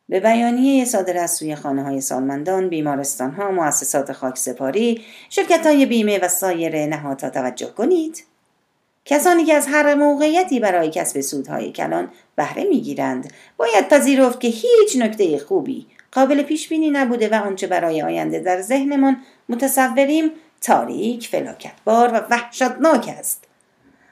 به 0.09 0.21
بیانیه 0.21 0.85
صادر 0.85 1.19
از 1.19 1.31
سوی 1.31 1.55
خانه 1.55 1.83
های 1.83 2.01
سالمندان، 2.01 2.69
بیمارستان 2.69 3.31
ها، 3.31 3.51
مؤسسات 3.51 4.13
خاک 4.13 4.39
سپاری، 4.39 5.05
شرکت 5.31 5.67
های 5.67 5.87
بیمه 5.87 6.19
و 6.19 6.29
سایر 6.29 6.87
نهادها 6.87 7.31
توجه 7.31 7.67
کنید. 7.67 8.25
کسانی 9.04 9.44
که 9.44 9.54
از 9.54 9.66
هر 9.66 9.94
موقعیتی 9.94 10.61
برای 10.61 10.90
کسب 10.90 11.20
سودهای 11.20 11.73
کلان 11.73 12.11
بهره 12.37 12.64
می‌گیرند 12.64 13.32
باید 13.56 13.88
پذیرفت 13.88 14.40
که 14.40 14.49
هیچ 14.49 14.96
نکته 14.99 15.38
خوبی 15.38 15.87
قابل 16.12 16.42
پیش 16.42 16.68
بینی 16.68 16.90
نبوده 16.90 17.28
و 17.28 17.34
آنچه 17.34 17.66
برای 17.66 18.02
آینده 18.02 18.38
در 18.38 18.61
ذهنمان 18.61 19.16
متصوریم 19.49 20.30
تاریک 20.61 21.28
فلاکتبار 21.28 22.08
و 22.12 22.16
وحشتناک 22.30 23.14
است. 23.18 23.44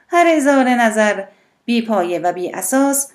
هر 0.07 0.25
اظهار 0.27 0.69
نظر 0.69 1.23
بی 1.65 1.81
پایه 1.81 2.19
و 2.19 2.33
بی 2.33 2.51
اساس 2.51 3.11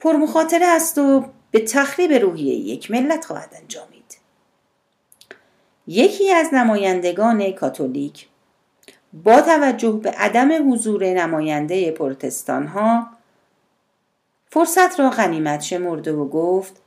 پرمخاطره 0.00 0.66
است 0.66 0.98
و 0.98 1.24
به 1.50 1.60
تخریب 1.60 2.12
روحیه 2.12 2.54
یک 2.54 2.90
ملت 2.90 3.24
خواهد 3.24 3.56
انجامید. 3.62 4.18
یکی 5.86 6.32
از 6.32 6.54
نمایندگان 6.54 7.52
کاتولیک 7.52 8.26
با 9.24 9.40
توجه 9.40 9.92
به 9.92 10.10
عدم 10.10 10.72
حضور 10.72 11.04
نماینده 11.04 11.90
پرتستان 11.90 12.66
ها 12.66 13.06
فرصت 14.46 15.00
را 15.00 15.10
غنیمت 15.10 15.60
شمرده 15.60 16.12
و 16.12 16.28
گفت 16.28 16.82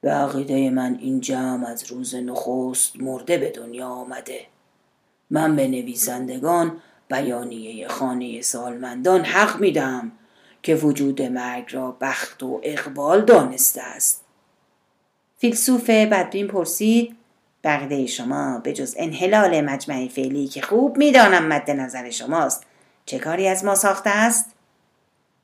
به 0.00 0.10
عقیده 0.10 0.70
من 0.70 0.98
این 1.00 1.20
جمع 1.20 1.66
از 1.66 1.92
روز 1.92 2.14
نخست 2.14 2.96
مرده 3.00 3.38
به 3.38 3.50
دنیا 3.50 3.88
آمده. 3.88 4.40
من 5.30 5.56
به 5.56 5.68
نویسندگان 5.68 6.82
بیانیه 7.08 7.88
خانه 7.88 8.42
سالمندان 8.42 9.24
حق 9.24 9.60
میدم 9.60 10.12
که 10.62 10.74
وجود 10.74 11.22
مرگ 11.22 11.74
را 11.74 11.96
بخت 12.00 12.42
و 12.42 12.60
اقبال 12.62 13.24
دانسته 13.24 13.82
است. 13.82 14.24
فیلسوف 15.38 15.90
بدبین 15.90 16.48
پرسید 16.48 17.16
بقیده 17.66 18.06
شما 18.06 18.58
به 18.58 18.72
جز 18.72 18.94
انحلال 18.98 19.60
مجمع 19.60 20.08
فعلی 20.08 20.48
که 20.48 20.62
خوب 20.62 20.96
می‌دانم 20.96 21.46
مد 21.46 21.70
نظر 21.70 22.10
شماست 22.10 22.62
چه 23.06 23.18
کاری 23.18 23.48
از 23.48 23.64
ما 23.64 23.74
ساخته 23.74 24.10
است؟ 24.10 24.46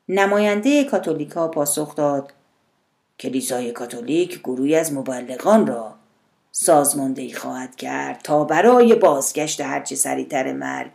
نماینده 0.09 0.85
کاتولیکا 0.85 1.49
پاسخ 1.49 1.95
داد 1.97 2.33
کلیسای 3.21 3.73
کاتولیک 3.73 4.41
گروهی 4.41 4.77
از 4.77 4.93
مبلغان 4.93 5.67
را 5.67 5.95
سازماندهی 6.53 7.33
خواهد 7.33 7.77
کرد 7.77 8.21
تا 8.25 8.45
برای 8.45 8.95
بازگشت 8.95 9.61
هرچه 9.61 9.95
سریعتر 9.95 10.53
مرگ 10.53 10.91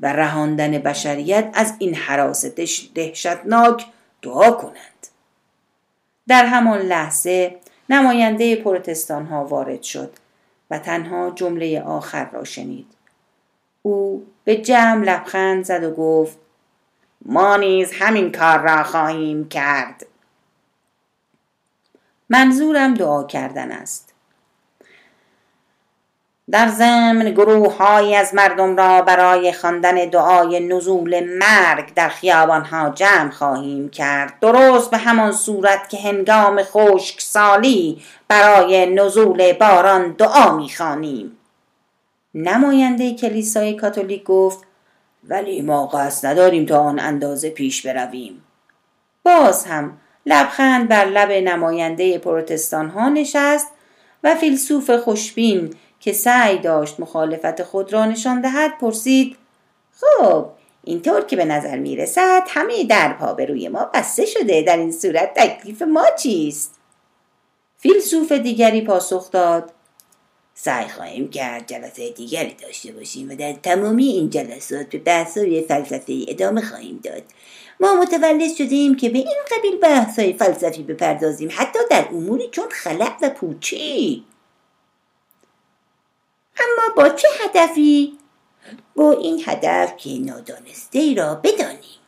و 0.00 0.12
رهاندن 0.12 0.78
بشریت 0.78 1.50
از 1.54 1.74
این 1.78 1.94
حراس 1.94 2.44
دهشتناک 2.94 3.86
دعا 4.22 4.50
کنند. 4.50 5.06
در 6.28 6.46
همان 6.46 6.78
لحظه 6.78 7.56
نماینده 7.90 8.56
پروتستان 8.56 9.26
ها 9.26 9.44
وارد 9.44 9.82
شد. 9.82 10.12
و 10.70 10.78
تنها 10.78 11.30
جمله 11.30 11.80
آخر 11.80 12.30
را 12.30 12.44
شنید. 12.44 12.86
او 13.82 14.26
به 14.44 14.56
جمع 14.56 15.04
لبخند 15.04 15.64
زد 15.64 15.84
و 15.84 15.94
گفت 15.94 16.38
ما 17.24 17.56
نیز 17.56 17.92
همین 17.92 18.32
کار 18.32 18.58
را 18.58 18.82
خواهیم 18.82 19.48
کرد. 19.48 20.06
منظورم 22.28 22.94
دعا 22.94 23.24
کردن 23.24 23.72
است. 23.72 24.15
در 26.50 26.68
ضمن 26.68 27.30
گروه 27.30 27.76
های 27.76 28.14
از 28.14 28.34
مردم 28.34 28.76
را 28.76 29.02
برای 29.02 29.52
خواندن 29.52 29.94
دعای 29.94 30.60
نزول 30.60 31.38
مرگ 31.38 31.94
در 31.94 32.08
خیابان 32.08 32.64
ها 32.64 32.90
جمع 32.90 33.30
خواهیم 33.30 33.88
کرد. 33.88 34.34
درست 34.40 34.90
به 34.90 34.96
همان 34.96 35.32
صورت 35.32 35.88
که 35.88 35.98
هنگام 35.98 36.62
خشک 36.62 37.20
سالی 37.20 38.02
برای 38.28 38.94
نزول 38.94 39.52
باران 39.52 40.12
دعا 40.12 40.56
می‌خوانیم. 40.56 41.36
نماینده 42.34 43.14
کلیسای 43.14 43.74
کاتولیک 43.74 44.24
گفت 44.24 44.58
ولی 45.24 45.62
ما 45.62 45.86
قصد 45.86 46.26
نداریم 46.26 46.66
تا 46.66 46.78
آن 46.78 46.98
اندازه 46.98 47.50
پیش 47.50 47.86
برویم. 47.86 48.42
باز 49.22 49.66
هم 49.66 49.98
لبخند 50.26 50.88
بر 50.88 51.04
لب 51.04 51.30
نماینده 51.30 52.18
پروتستان 52.18 52.88
ها 52.88 53.08
نشست 53.08 53.68
و 54.24 54.34
فیلسوف 54.34 54.90
خوشبین 54.90 55.74
که 56.06 56.12
سعی 56.12 56.58
داشت 56.58 57.00
مخالفت 57.00 57.62
خود 57.62 57.92
را 57.92 58.04
نشان 58.04 58.40
دهد 58.40 58.78
پرسید 58.78 59.36
خب 59.92 60.48
اینطور 60.84 61.24
که 61.24 61.36
به 61.36 61.44
نظر 61.44 61.78
می 61.78 61.96
رسد 61.96 62.42
همه 62.48 62.84
درها 62.84 63.34
به 63.34 63.46
روی 63.46 63.68
ما 63.68 63.90
بسته 63.94 64.26
شده 64.26 64.62
در 64.62 64.76
این 64.76 64.92
صورت 64.92 65.34
تکلیف 65.34 65.82
ما 65.82 66.04
چیست؟ 66.22 66.74
فیلسوف 67.78 68.32
دیگری 68.32 68.80
پاسخ 68.80 69.30
داد 69.30 69.72
سعی 70.54 70.88
خواهیم 70.88 71.30
کرد 71.30 71.66
جلسه 71.66 72.10
دیگری 72.10 72.54
داشته 72.62 72.92
باشیم 72.92 73.30
و 73.30 73.34
در 73.34 73.52
تمامی 73.52 74.06
این 74.06 74.30
جلسات 74.30 74.86
به 74.86 74.98
بحثهای 74.98 75.62
فلسفه 75.62 76.24
ادامه 76.28 76.60
خواهیم 76.60 77.00
داد. 77.02 77.22
ما 77.80 77.94
متولد 77.94 78.54
شدیم 78.54 78.96
که 78.96 79.08
به 79.08 79.18
این 79.18 79.38
قبیل 79.58 79.76
بحثهای 79.76 80.32
فلسفی 80.32 80.82
بپردازیم 80.82 81.48
حتی 81.52 81.78
در 81.90 82.08
اموری 82.12 82.48
چون 82.48 82.68
خلق 82.70 83.16
و 83.22 83.30
پوچی 83.30 84.24
اما 86.58 86.94
با 86.96 87.08
چه 87.08 87.28
هدفی؟ 87.44 88.18
با 88.96 89.12
این 89.12 89.42
هدف 89.46 89.96
که 89.96 90.10
نادانسته 90.10 90.98
ای 90.98 91.14
را 91.14 91.34
بدانیم 91.34 92.00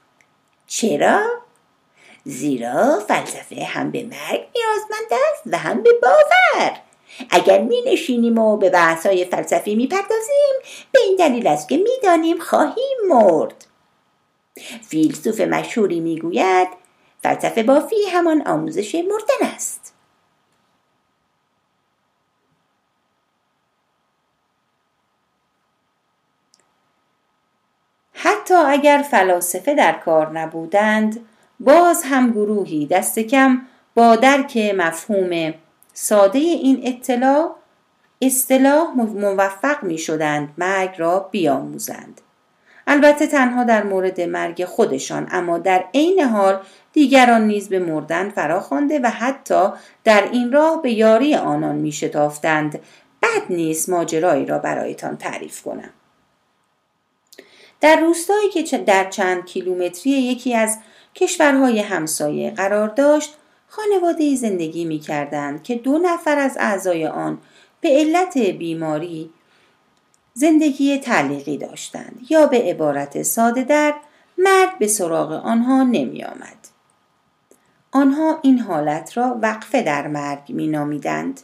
چرا؟ 0.67 1.43
زیرا 2.25 3.01
فلسفه 3.09 3.65
هم 3.65 3.91
به 3.91 4.03
مرگ 4.03 4.49
نیازمند 4.55 5.13
است 5.13 5.43
و 5.47 5.59
هم 5.59 5.83
به 5.83 5.91
باور 6.03 6.81
اگر 7.31 7.61
می 7.63 7.83
نشینیم 7.87 8.39
و 8.39 8.57
به 8.57 8.71
بحث 8.71 9.07
های 9.07 9.25
فلسفی 9.25 9.75
می 9.75 9.87
پردازیم 9.87 10.55
به 10.93 11.01
این 11.01 11.17
دلیل 11.17 11.47
است 11.47 11.69
که 11.69 11.77
می 11.77 11.91
دانیم 12.03 12.39
خواهیم 12.39 12.97
مرد 13.09 13.67
فیلسوف 14.89 15.41
مشهوری 15.41 16.01
می 16.01 16.19
گوید 16.19 16.69
فلسفه 17.23 17.63
بافی 17.63 17.97
همان 18.13 18.47
آموزش 18.47 18.95
مردن 18.95 19.55
است 19.55 19.95
حتی 28.13 28.48
اگر 28.67 29.05
فلاسفه 29.11 29.75
در 29.75 29.93
کار 29.93 30.39
نبودند 30.39 31.21
باز 31.61 32.03
هم 32.05 32.31
گروهی 32.31 32.87
دست 32.87 33.19
کم 33.19 33.61
با 33.95 34.17
درک 34.17 34.57
مفهوم 34.57 35.55
ساده 35.93 36.39
این 36.39 36.81
اطلاع 36.85 37.55
اصطلاح 38.23 38.95
موفق 38.97 39.83
می 39.83 39.99
شدند 39.99 40.49
مرگ 40.59 40.91
را 40.99 41.29
بیاموزند. 41.31 42.21
البته 42.87 43.27
تنها 43.27 43.65
در 43.65 43.83
مورد 43.83 44.21
مرگ 44.21 44.65
خودشان 44.65 45.29
اما 45.31 45.59
در 45.59 45.85
عین 45.95 46.21
حال 46.21 46.61
دیگران 46.93 47.47
نیز 47.47 47.69
به 47.69 47.79
مردن 47.79 48.31
فراخوانده 48.31 49.01
و 49.01 49.07
حتی 49.07 49.69
در 50.05 50.29
این 50.33 50.53
راه 50.53 50.83
به 50.83 50.93
یاری 50.93 51.35
آنان 51.35 51.75
می 51.75 51.93
شتافتند 51.93 52.79
بد 53.23 53.43
نیست 53.51 53.89
ماجرایی 53.89 54.47
را 54.47 54.59
برایتان 54.59 55.17
تعریف 55.17 55.63
کنم 55.63 55.91
در 57.81 58.01
روستایی 58.01 58.49
که 58.49 58.79
در 58.79 59.11
چند 59.11 59.47
کیلومتری 59.47 60.11
یکی 60.11 60.55
از 60.55 60.79
کشورهای 61.15 61.79
همسایه 61.79 62.51
قرار 62.51 62.89
داشت 62.89 63.35
خانواده 63.69 64.37
زندگی 64.37 64.85
می 64.85 64.99
کردند 64.99 65.63
که 65.63 65.75
دو 65.75 65.99
نفر 65.99 66.39
از 66.39 66.57
اعضای 66.61 67.07
آن 67.07 67.39
به 67.81 67.89
علت 67.89 68.39
بیماری 68.39 69.31
زندگی 70.35 70.99
تعلیقی 70.99 71.57
داشتند 71.57 72.27
یا 72.31 72.47
به 72.47 72.63
عبارت 72.63 73.23
ساده 73.23 73.63
در 73.63 73.95
مرد 74.39 74.79
به 74.79 74.87
سراغ 74.87 75.33
آنها 75.33 75.83
نمی 75.83 76.25
آمد. 76.25 76.69
آنها 77.93 78.39
این 78.43 78.59
حالت 78.59 79.17
را 79.17 79.39
وقفه 79.43 79.83
در 79.83 80.07
مرگ 80.07 80.43
می 80.49 80.67
نامیدند. 80.67 81.41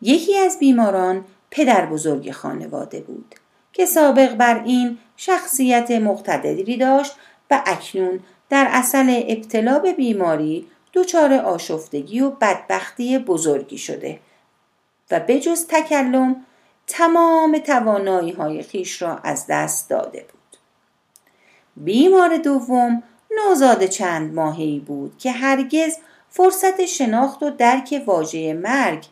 یکی 0.00 0.38
از 0.38 0.58
بیماران 0.58 1.24
پدر 1.50 1.86
بزرگ 1.86 2.30
خانواده 2.30 3.00
بود 3.00 3.34
که 3.72 3.86
سابق 3.86 4.34
بر 4.34 4.62
این 4.64 4.98
شخصیت 5.24 5.90
مقتدری 5.90 6.76
داشت 6.76 7.12
و 7.50 7.62
اکنون 7.66 8.20
در 8.50 8.68
اصل 8.70 9.22
ابتلا 9.28 9.78
به 9.78 9.92
بیماری 9.92 10.66
دچار 10.94 11.32
آشفتگی 11.32 12.20
و 12.20 12.30
بدبختی 12.30 13.18
بزرگی 13.18 13.78
شده 13.78 14.20
و 15.10 15.20
بجز 15.20 15.66
تکلم 15.68 16.44
تمام 16.86 17.58
توانایی 17.58 18.32
های 18.32 18.62
خیش 18.62 19.02
را 19.02 19.16
از 19.16 19.46
دست 19.48 19.90
داده 19.90 20.20
بود. 20.20 20.58
بیمار 21.76 22.36
دوم 22.36 23.02
نوزاد 23.30 23.86
چند 23.86 24.34
ماهی 24.34 24.78
بود 24.86 25.18
که 25.18 25.32
هرگز 25.32 25.96
فرصت 26.30 26.84
شناخت 26.84 27.42
و 27.42 27.50
درک 27.50 28.02
واژه 28.06 28.54
مرگ 28.54 29.06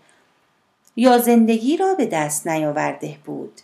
یا 0.96 1.18
زندگی 1.18 1.77
را 1.77 1.94
به 1.94 2.07
دست 2.07 2.46
نیاورده 2.46 3.16
بود. 3.25 3.61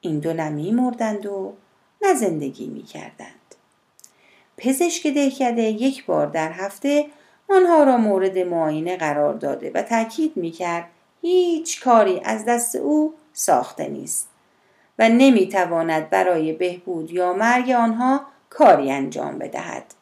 این 0.00 0.18
دو 0.18 0.32
نه 0.32 0.72
مردند 0.72 1.26
و 1.26 1.52
نه 2.02 2.14
زندگی 2.14 2.66
می 2.66 2.82
کردند. 2.82 3.54
پزشک 4.56 5.06
دهکده 5.06 5.62
یک 5.62 6.06
بار 6.06 6.26
در 6.26 6.52
هفته 6.52 7.06
آنها 7.48 7.84
را 7.84 7.96
مورد 7.96 8.38
معاینه 8.38 8.96
قرار 8.96 9.34
داده 9.34 9.70
و 9.74 9.82
تاکید 9.82 10.36
می 10.36 10.50
کرد 10.50 10.84
هیچ 11.22 11.80
کاری 11.80 12.20
از 12.24 12.44
دست 12.44 12.76
او 12.76 13.14
ساخته 13.32 13.88
نیست 13.88 14.28
و 14.98 15.08
نمی 15.08 15.48
تواند 15.48 16.10
برای 16.10 16.52
بهبود 16.52 17.10
یا 17.10 17.32
مرگ 17.32 17.70
آنها 17.70 18.20
کاری 18.50 18.92
انجام 18.92 19.38
بدهد. 19.38 19.94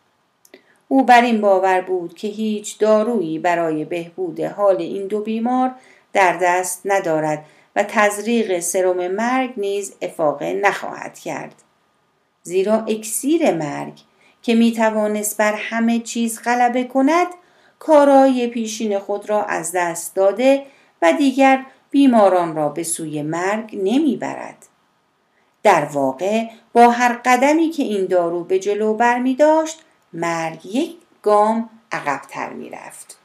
او 0.88 1.04
بر 1.04 1.22
این 1.22 1.40
باور 1.40 1.80
بود 1.80 2.14
که 2.14 2.28
هیچ 2.28 2.78
دارویی 2.78 3.38
برای 3.38 3.84
بهبود 3.84 4.40
حال 4.40 4.76
این 4.76 5.06
دو 5.06 5.20
بیمار 5.20 5.74
در 6.12 6.38
دست 6.42 6.82
ندارد 6.84 7.44
و 7.76 7.82
تزریق 7.82 8.60
سرم 8.60 9.08
مرگ 9.08 9.52
نیز 9.56 9.94
افاقه 10.02 10.52
نخواهد 10.52 11.18
کرد. 11.18 11.54
زیرا 12.42 12.74
اکسیر 12.74 13.54
مرگ 13.54 14.00
که 14.42 14.54
می 14.54 14.72
توانست 14.72 15.36
بر 15.36 15.52
همه 15.52 15.98
چیز 15.98 16.42
غلبه 16.42 16.84
کند 16.84 17.26
کارای 17.78 18.46
پیشین 18.46 18.98
خود 18.98 19.30
را 19.30 19.42
از 19.42 19.72
دست 19.74 20.14
داده 20.14 20.66
و 21.02 21.12
دیگر 21.12 21.66
بیماران 21.90 22.56
را 22.56 22.68
به 22.68 22.82
سوی 22.82 23.22
مرگ 23.22 23.70
نمی 23.82 24.16
برد. 24.16 24.66
در 25.62 25.84
واقع 25.84 26.46
با 26.72 26.90
هر 26.90 27.20
قدمی 27.24 27.70
که 27.70 27.82
این 27.82 28.06
دارو 28.06 28.44
به 28.44 28.58
جلو 28.58 28.94
بر 28.94 29.18
می 29.18 29.34
داشت 29.34 29.82
مرگ 30.12 30.66
یک 30.66 30.96
گام 31.22 31.70
عقبتر 31.92 32.52
می 32.52 32.70
رفت. 32.70 33.15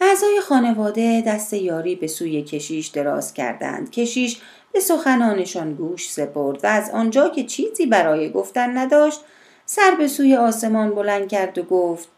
اعضای 0.00 0.40
خانواده 0.40 1.22
دست 1.26 1.52
یاری 1.52 1.96
به 1.96 2.06
سوی 2.06 2.42
کشیش 2.42 2.86
دراز 2.86 3.34
کردند. 3.34 3.90
کشیش 3.90 4.40
به 4.72 4.80
سخنانشان 4.80 5.74
گوش 5.74 6.10
سپرد 6.10 6.64
و 6.64 6.66
از 6.66 6.90
آنجا 6.90 7.28
که 7.28 7.44
چیزی 7.44 7.86
برای 7.86 8.30
گفتن 8.30 8.78
نداشت 8.78 9.20
سر 9.66 9.94
به 9.98 10.08
سوی 10.08 10.36
آسمان 10.36 10.90
بلند 10.90 11.28
کرد 11.28 11.58
و 11.58 11.62
گفت 11.62 12.08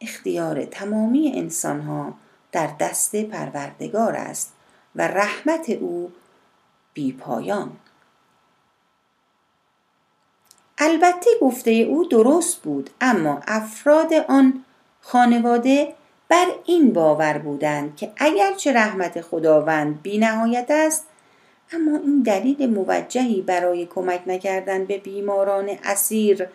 اختیار 0.00 0.64
تمامی 0.64 1.32
انسانها 1.34 2.14
در 2.52 2.70
دست 2.80 3.16
پروردگار 3.16 4.16
است 4.16 4.52
و 4.96 5.08
رحمت 5.08 5.70
او 5.70 6.12
بی 6.94 7.12
پایان. 7.12 7.72
البته 10.78 11.30
گفته 11.40 11.70
او 11.70 12.04
درست 12.04 12.62
بود 12.62 12.90
اما 13.00 13.40
افراد 13.46 14.12
آن 14.28 14.64
خانواده 15.00 15.94
بر 16.32 16.46
این 16.64 16.92
باور 16.92 17.38
بودند 17.38 17.96
که 17.96 18.12
اگرچه 18.16 18.72
رحمت 18.72 19.20
خداوند 19.20 20.02
بی 20.02 20.18
نهایت 20.18 20.66
است 20.70 21.06
اما 21.72 21.98
این 21.98 22.22
دلیل 22.22 22.70
موجهی 22.70 23.42
برای 23.42 23.86
کمک 23.86 24.22
نکردن 24.26 24.84
به 24.84 24.98
بیماران 24.98 25.70
اسیر 25.84 26.48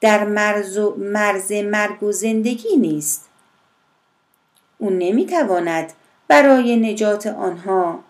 در 0.00 0.24
مرز, 0.24 0.78
و 0.78 0.94
مرز 0.98 1.52
مرگ 1.52 2.02
و 2.02 2.12
زندگی 2.12 2.76
نیست. 2.76 3.28
او 4.78 4.90
نمی‌تواند 4.90 5.92
برای 6.28 6.76
نجات 6.76 7.26
آنها 7.26 8.00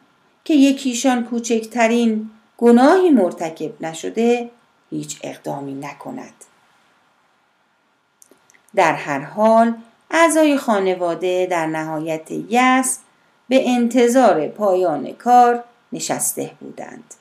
که 0.45 0.55
یکیشان 0.55 1.25
کوچکترین 1.25 2.31
گناهی 2.59 3.11
مرتکب 3.11 3.83
نشده 3.85 4.51
هیچ 4.91 5.19
اقدامی 5.23 5.75
نکند. 5.75 6.45
در 8.75 8.93
هر 8.93 9.21
حال 9.21 9.75
اعضای 10.11 10.57
خانواده 10.57 11.47
در 11.51 11.67
نهایت 11.67 12.31
یس 12.31 12.99
به 13.49 13.71
انتظار 13.71 14.49
پایان 14.49 15.13
کار 15.13 15.65
نشسته 15.93 16.51
بودند. 16.61 17.15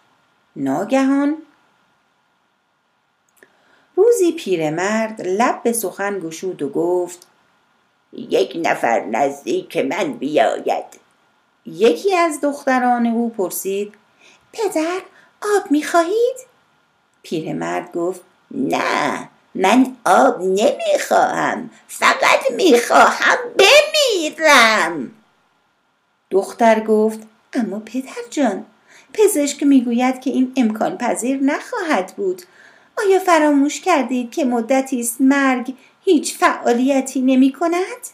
ناگهان 0.55 1.37
روزی 3.95 4.31
پیرمرد 4.31 5.21
لب 5.21 5.63
به 5.63 5.73
سخن 5.73 6.19
گشود 6.19 6.61
و 6.61 6.69
گفت 6.69 7.27
یک 8.13 8.57
نفر 8.63 9.05
نزدیک 9.05 9.77
من 9.77 10.13
بیاید. 10.13 10.85
یکی 11.65 12.15
از 12.15 12.41
دختران 12.41 13.05
او 13.05 13.29
پرسید 13.29 13.93
پدر 14.53 15.01
آب 15.41 15.71
می‌خواهید؟ 15.71 16.35
پیرمرد 17.23 17.91
گفت 17.91 18.21
نه. 18.51 19.29
من 19.55 19.95
آب 20.05 20.41
نمی‌خواهم 20.41 21.69
فقط 21.87 22.51
می‌خواهم 22.55 23.37
بمیرم 23.57 25.11
دختر 26.29 26.79
گفت 26.79 27.19
اما 27.53 27.79
پدر 27.79 28.29
جان 28.29 28.65
پزشک 29.13 29.63
می‌گوید 29.63 30.21
که 30.21 30.29
این 30.29 30.53
امکان 30.57 30.97
پذیر 30.97 31.39
نخواهد 31.43 32.13
بود 32.17 32.41
آیا 32.97 33.19
فراموش 33.19 33.81
کردید 33.81 34.31
که 34.31 34.45
مدتی 34.45 34.99
است 34.99 35.21
مرگ 35.21 35.73
هیچ 36.03 36.37
فعالیتی 36.37 37.21
نمی 37.21 37.51
کند؟ 37.51 38.07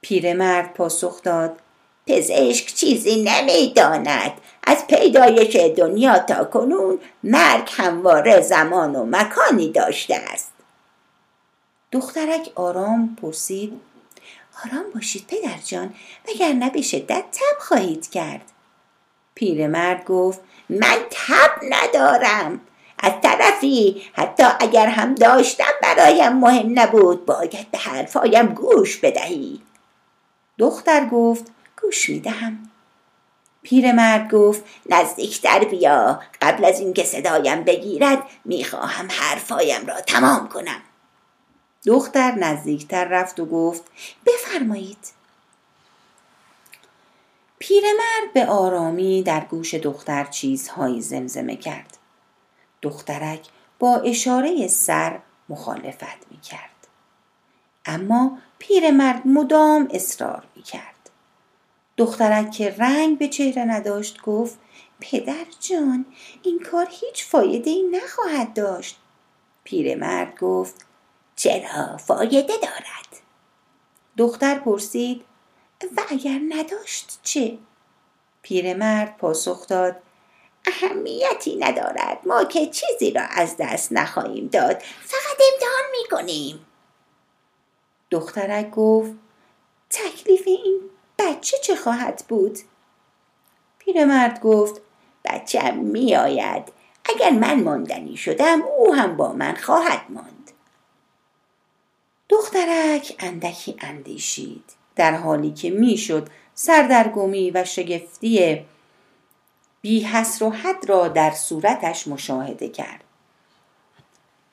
پیرمرد 0.00 0.74
پاسخ 0.74 1.22
داد 1.22 1.60
پزشک 2.08 2.74
چیزی 2.74 3.22
نمی‌داند. 3.22 4.32
از 4.64 4.86
پیدایش 4.86 5.56
دنیا 5.56 6.18
تا 6.18 6.44
کنون 6.44 6.98
مرگ 7.22 7.68
همواره 7.76 8.40
زمان 8.40 8.96
و 8.96 9.04
مکانی 9.04 9.68
داشته 9.68 10.14
است. 10.14 10.52
دخترک 11.92 12.50
آرام 12.54 13.16
پرسید 13.22 13.80
آرام 14.64 14.84
باشید 14.94 15.26
پدر 15.26 15.58
جان 15.64 15.94
وگرنه 16.28 16.70
به 16.70 16.82
شدت 16.82 17.24
تب 17.32 17.58
خواهید 17.60 18.10
کرد. 18.10 18.52
پیرمرد 19.34 20.04
گفت 20.04 20.40
من 20.68 20.98
تب 21.10 21.50
ندارم. 21.70 22.60
از 22.98 23.12
طرفی 23.22 24.02
حتی 24.12 24.44
اگر 24.60 24.86
هم 24.86 25.14
داشتم 25.14 25.64
برایم 25.82 26.32
مهم 26.32 26.78
نبود 26.78 27.26
باید 27.26 27.70
به 27.70 27.78
حرفایم 27.78 28.46
گوش 28.46 28.96
بدهی. 28.96 29.60
دختر 30.58 31.06
گفت 31.06 31.46
گوش 31.82 32.08
می‌دهم 32.08 32.70
پیرمرد 33.62 34.30
گفت 34.30 34.64
نزدیکتر 34.90 35.64
بیا 35.64 36.20
قبل 36.42 36.64
از 36.64 36.80
اینکه 36.80 37.04
صدایم 37.04 37.64
بگیرد 37.64 38.22
می‌خواهم 38.44 39.08
حرفایم 39.10 39.86
را 39.86 40.00
تمام 40.00 40.48
کنم 40.48 40.80
دختر 41.86 42.32
نزدیکتر 42.32 43.04
رفت 43.04 43.40
و 43.40 43.46
گفت 43.46 43.84
بفرمایید 44.26 45.12
پیرمرد 47.58 48.32
به 48.34 48.46
آرامی 48.46 49.22
در 49.22 49.40
گوش 49.40 49.74
دختر 49.74 50.24
چیزهایی 50.24 51.02
زمزمه 51.02 51.56
کرد 51.56 51.98
دخترک 52.82 53.48
با 53.78 53.96
اشاره 53.96 54.68
سر 54.68 55.20
مخالفت 55.48 56.30
می 56.30 56.40
کرد. 56.40 56.86
اما 57.84 58.38
پیرمرد 58.58 59.26
مدام 59.26 59.88
اصرار 59.90 60.44
می 60.56 60.62
کرد. 60.62 60.97
دخترک 61.98 62.50
که 62.50 62.74
رنگ 62.78 63.18
به 63.18 63.28
چهره 63.28 63.64
نداشت 63.64 64.22
گفت 64.22 64.58
پدر 65.00 65.44
جان 65.60 66.06
این 66.42 66.58
کار 66.58 66.88
هیچ 66.90 67.24
فایده 67.24 67.70
ای 67.70 67.82
نخواهد 67.82 68.54
داشت. 68.54 68.98
پیرمرد 69.64 70.38
گفت 70.38 70.86
چرا 71.36 71.96
فایده 71.96 72.52
دارد؟ 72.62 73.22
دختر 74.16 74.58
پرسید 74.58 75.24
و 75.96 76.00
اگر 76.08 76.40
نداشت 76.48 77.20
چه؟ 77.22 77.58
پیرمرد 78.42 79.16
پاسخ 79.16 79.66
داد 79.66 79.96
اهمیتی 80.66 81.56
ندارد 81.56 82.18
ما 82.26 82.44
که 82.44 82.66
چیزی 82.66 83.10
را 83.10 83.22
از 83.22 83.56
دست 83.58 83.92
نخواهیم 83.92 84.46
داد 84.46 84.82
فقط 85.00 85.38
امتحان 85.52 85.90
می‌کنیم 86.02 86.66
دخترک 88.10 88.70
گفت 88.70 89.12
تکلیف 89.90 90.42
این 90.46 90.80
بچه 91.18 91.56
چه 91.64 91.76
خواهد 91.76 92.24
بود؟ 92.28 92.58
پیرمرد 93.78 94.40
گفت 94.40 94.80
بچه 95.24 95.70
میآید. 95.70 96.72
اگر 97.04 97.30
من 97.30 97.62
ماندنی 97.62 98.16
شدم 98.16 98.62
او 98.62 98.94
هم 98.94 99.16
با 99.16 99.32
من 99.32 99.54
خواهد 99.54 100.02
ماند. 100.08 100.50
دخترک 102.28 103.16
اندکی 103.18 103.76
اندیشید. 103.80 104.64
در 104.96 105.16
حالی 105.16 105.50
که 105.50 105.70
می‌شد 105.70 106.28
سردرگمی 106.54 107.50
و 107.50 107.64
شگفتی 107.64 108.66
بی 109.80 110.00
حسر 110.00 110.44
و 110.44 110.50
حد 110.50 110.88
را 110.88 111.08
در 111.08 111.30
صورتش 111.30 112.08
مشاهده 112.08 112.68
کرد. 112.68 113.04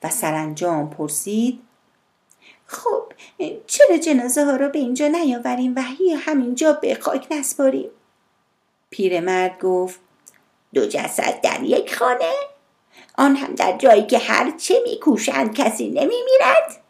و 0.04 0.10
سرانجام 0.10 0.90
پرسید 0.90 1.62
چرا 3.88 3.98
جنازه 3.98 4.46
ها 4.46 4.56
را 4.56 4.70
به 4.70 4.80
اینجا 4.80 5.08
نیاوریم 5.08 5.74
و 5.76 5.82
همینجا 6.18 6.74
به 6.74 6.96
خاک 6.96 7.28
نسپاریم. 7.32 7.90
پیرمرد 8.90 9.60
گفت 9.60 10.00
دو 10.74 10.86
جسد 10.86 11.42
در 11.42 11.64
یک 11.64 11.96
خانه؟ 11.96 12.34
آن 13.18 13.36
هم 13.36 13.56
در 13.56 13.78
جایی 13.78 14.06
که 14.06 14.18
هر 14.18 14.52
چه 14.58 14.82
میکوشند 14.84 15.56
کسی 15.56 15.88
نمیمیرد؟ 15.88 16.84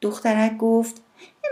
دخترک 0.00 0.56
گفت 0.56 1.02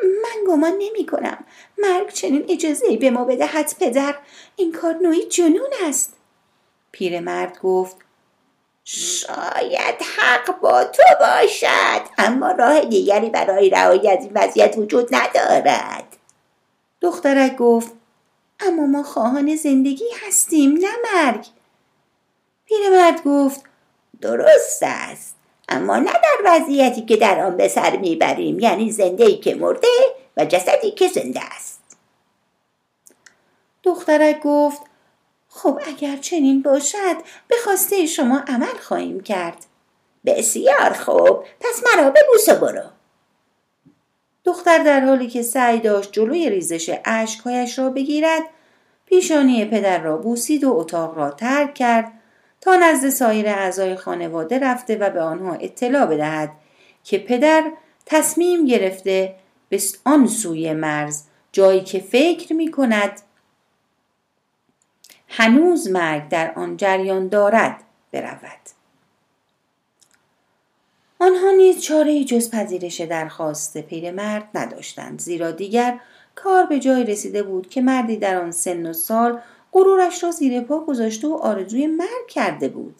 من 0.02 0.52
گمان 0.52 0.72
نمی 0.78 1.06
کنم 1.06 1.44
مرگ 1.78 2.12
چنین 2.12 2.44
اجازه 2.48 2.96
به 2.96 3.10
ما 3.10 3.24
بدهد 3.24 3.74
پدر. 3.80 4.14
این 4.56 4.72
کار 4.72 4.94
نوعی 4.94 5.24
جنون 5.24 5.70
است. 5.82 6.16
پیرمرد 6.92 7.58
گفت 7.58 7.96
شاید 8.84 10.02
حق 10.18 10.60
با 10.60 10.84
تو 10.84 11.02
باشد 11.20 12.02
اما 12.18 12.50
راه 12.50 12.80
دیگری 12.80 13.30
برای 13.30 13.70
رهایی 13.70 14.10
از 14.10 14.24
این 14.24 14.32
وضعیت 14.34 14.74
وجود 14.78 15.14
ندارد. 15.14 16.16
دخترک 17.00 17.56
گفت 17.56 17.92
اما 18.60 18.86
ما 18.86 19.02
خواهان 19.02 19.56
زندگی 19.56 20.04
هستیم 20.26 20.72
نه 20.72 20.88
مرگ. 21.14 21.46
پیرمرد 22.66 23.22
گفت 23.24 23.60
درست 24.20 24.82
است 24.82 25.36
اما 25.68 25.96
نه 25.96 26.12
در 26.12 26.38
وضعیتی 26.44 27.02
که 27.02 27.16
در 27.16 27.40
آن 27.40 27.56
به 27.56 27.68
سر 27.68 27.96
می‌بریم 27.96 28.58
یعنی 28.60 28.90
زنده 28.90 29.24
ای 29.24 29.36
که 29.36 29.54
مرده 29.54 29.88
و 30.36 30.44
جسدی 30.44 30.90
که 30.90 31.08
زنده 31.08 31.40
است. 31.56 31.80
دخترک 33.82 34.40
گفت 34.40 34.82
خب 35.56 35.80
اگر 35.86 36.16
چنین 36.16 36.62
باشد 36.62 37.16
به 37.48 37.56
خواسته 37.64 38.06
شما 38.06 38.42
عمل 38.48 38.76
خواهیم 38.82 39.20
کرد. 39.20 39.66
بسیار 40.26 40.92
خوب 40.92 41.44
پس 41.60 41.82
مرا 41.84 42.10
ببوس 42.10 42.48
و 42.48 42.54
برو. 42.54 42.82
دختر 44.44 44.78
در 44.78 45.00
حالی 45.00 45.28
که 45.28 45.42
سعی 45.42 45.80
داشت 45.80 46.12
جلوی 46.12 46.50
ریزش 46.50 46.98
اشکهایش 47.04 47.78
را 47.78 47.90
بگیرد 47.90 48.42
پیشانی 49.06 49.64
پدر 49.64 50.02
را 50.02 50.16
بوسید 50.16 50.64
و 50.64 50.72
اتاق 50.72 51.18
را 51.18 51.30
ترک 51.30 51.74
کرد 51.74 52.12
تا 52.60 52.76
نزد 52.76 53.08
سایر 53.08 53.48
اعضای 53.48 53.96
خانواده 53.96 54.58
رفته 54.58 54.96
و 54.96 55.10
به 55.10 55.20
آنها 55.20 55.54
اطلاع 55.54 56.06
بدهد 56.06 56.50
که 57.04 57.18
پدر 57.18 57.64
تصمیم 58.06 58.66
گرفته 58.66 59.34
به 59.68 59.80
آن 60.04 60.26
سوی 60.26 60.72
مرز 60.72 61.22
جایی 61.52 61.80
که 61.80 61.98
فکر 61.98 62.52
می 62.52 62.70
کند 62.70 63.20
هنوز 65.36 65.90
مرگ 65.90 66.28
در 66.28 66.52
آن 66.56 66.76
جریان 66.76 67.28
دارد 67.28 67.76
برود. 68.12 68.60
آنها 71.20 71.50
نیز 71.50 71.80
چاره 71.80 72.24
جز 72.24 72.50
پذیرش 72.50 73.00
درخواست 73.00 73.78
پیرمرد 73.78 74.48
نداشتند 74.54 75.20
زیرا 75.20 75.50
دیگر 75.50 76.00
کار 76.34 76.66
به 76.66 76.78
جای 76.78 77.04
رسیده 77.04 77.42
بود 77.42 77.68
که 77.68 77.82
مردی 77.82 78.16
در 78.16 78.40
آن 78.40 78.50
سن 78.50 78.86
و 78.86 78.92
سال 78.92 79.40
غرورش 79.72 80.24
را 80.24 80.30
زیر 80.30 80.60
پا 80.60 80.80
گذاشته 80.80 81.28
و 81.28 81.34
آرزوی 81.34 81.86
مرگ 81.86 82.28
کرده 82.28 82.68
بود. 82.68 82.96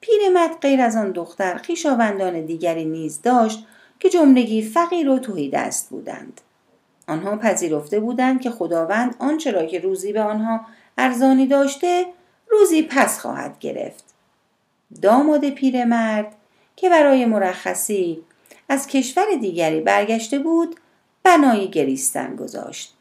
پیرمرد 0.00 0.60
غیر 0.60 0.80
از 0.80 0.96
آن 0.96 1.10
دختر 1.10 1.60
خویشاوندان 1.66 2.40
دیگری 2.46 2.84
نیز 2.84 3.22
داشت 3.22 3.66
که 4.00 4.08
جملگی 4.08 4.62
فقیر 4.62 5.08
و 5.08 5.18
توهی 5.18 5.50
دست 5.50 5.90
بودند. 5.90 6.40
آنها 7.08 7.36
پذیرفته 7.36 8.00
بودند 8.00 8.40
که 8.40 8.50
خداوند 8.50 9.16
آنچه 9.18 9.50
را 9.50 9.66
که 9.66 9.78
روزی 9.78 10.12
به 10.12 10.22
آنها 10.22 10.60
ارزانی 10.98 11.46
داشته 11.46 12.06
روزی 12.50 12.82
پس 12.82 13.20
خواهد 13.20 13.58
گرفت. 13.58 14.04
داماد 15.02 15.50
پیرمرد 15.50 16.36
که 16.76 16.90
برای 16.90 17.24
مرخصی 17.24 18.22
از 18.68 18.86
کشور 18.86 19.26
دیگری 19.40 19.80
برگشته 19.80 20.38
بود 20.38 20.76
بنای 21.22 21.70
گریستن 21.70 22.36
گذاشت. 22.36 22.94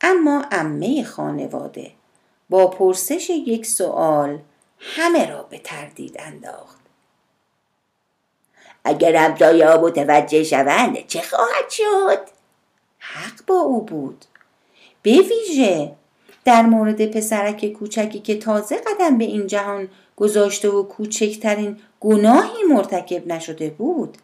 اما 0.00 0.44
امه 0.50 1.04
خانواده 1.04 1.90
با 2.50 2.66
پرسش 2.66 3.30
یک 3.30 3.66
سوال 3.66 4.38
همه 4.78 5.30
را 5.30 5.42
به 5.42 5.58
تردید 5.58 6.16
انداخت. 6.18 6.78
اگر 8.84 9.16
ها 9.62 9.80
متوجه 9.80 10.44
شوند 10.44 11.06
چه 11.06 11.22
خواهد 11.22 11.70
شد؟ 11.70 12.20
حق 12.98 13.46
با 13.46 13.54
او 13.54 13.82
بود. 13.82 14.24
به 15.02 15.10
ویژه 15.10 15.92
در 16.44 16.62
مورد 16.62 17.10
پسرک 17.10 17.72
کوچکی 17.72 18.18
که 18.18 18.38
تازه 18.38 18.76
قدم 18.76 19.18
به 19.18 19.24
این 19.24 19.46
جهان 19.46 19.88
گذاشته 20.16 20.68
و 20.68 20.82
کوچکترین 20.82 21.76
گناهی 22.00 22.62
مرتکب 22.68 23.26
نشده 23.26 23.70
بود 23.70 24.18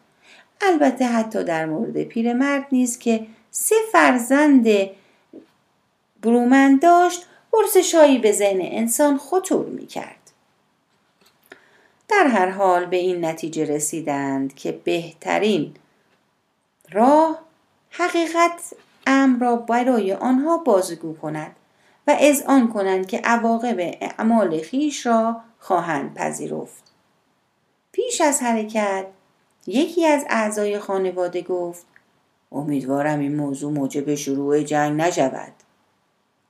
البته 0.61 1.05
حتی 1.05 1.43
در 1.43 1.65
مورد 1.65 2.03
پیرمرد 2.03 2.67
نیز 2.71 2.99
که 2.99 3.27
سه 3.51 3.75
فرزند 3.91 4.67
برومند 6.21 6.81
داشت 6.81 7.25
پرسشهایی 7.51 8.17
به 8.19 8.31
ذهن 8.31 8.59
انسان 8.61 9.17
خطور 9.17 9.65
می 9.65 9.87
کرد. 9.87 10.31
در 12.07 12.27
هر 12.27 12.49
حال 12.49 12.85
به 12.85 12.97
این 12.97 13.25
نتیجه 13.25 13.65
رسیدند 13.65 14.55
که 14.55 14.71
بهترین 14.71 15.73
راه 16.91 17.39
حقیقت 17.89 18.73
امر 19.07 19.39
را 19.39 19.55
برای 19.55 20.13
آنها 20.13 20.57
بازگو 20.57 21.13
کند 21.13 21.55
و 22.07 22.17
آن 22.47 22.67
کنند 22.67 23.07
که 23.07 23.17
عواقب 23.17 23.75
اعمال 23.79 24.61
خیش 24.61 25.05
را 25.05 25.41
خواهند 25.59 26.13
پذیرفت. 26.13 26.83
پیش 27.91 28.21
از 28.21 28.41
حرکت 28.41 29.05
یکی 29.67 30.05
از 30.05 30.25
اعضای 30.29 30.79
خانواده 30.79 31.41
گفت 31.41 31.85
امیدوارم 32.51 33.19
این 33.19 33.35
موضوع 33.35 33.73
موجب 33.73 34.15
شروع 34.15 34.63
جنگ 34.63 35.01
نشود. 35.01 35.53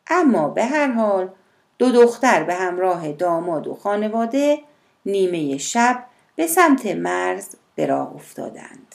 اما 0.08 0.50
به 0.50 0.66
هر 0.66 0.92
حال 0.92 1.30
دو 1.78 1.92
دختر 1.92 2.44
به 2.44 2.54
همراه 2.54 3.12
داماد 3.12 3.68
و 3.68 3.76
خانواده 3.76 4.60
نیمه 5.06 5.58
شب 5.58 6.06
به 6.36 6.48
سمت 6.48 6.86
مرز 6.86 7.56
به 7.76 7.86
راه 7.86 8.16
افتادند. 8.16 8.95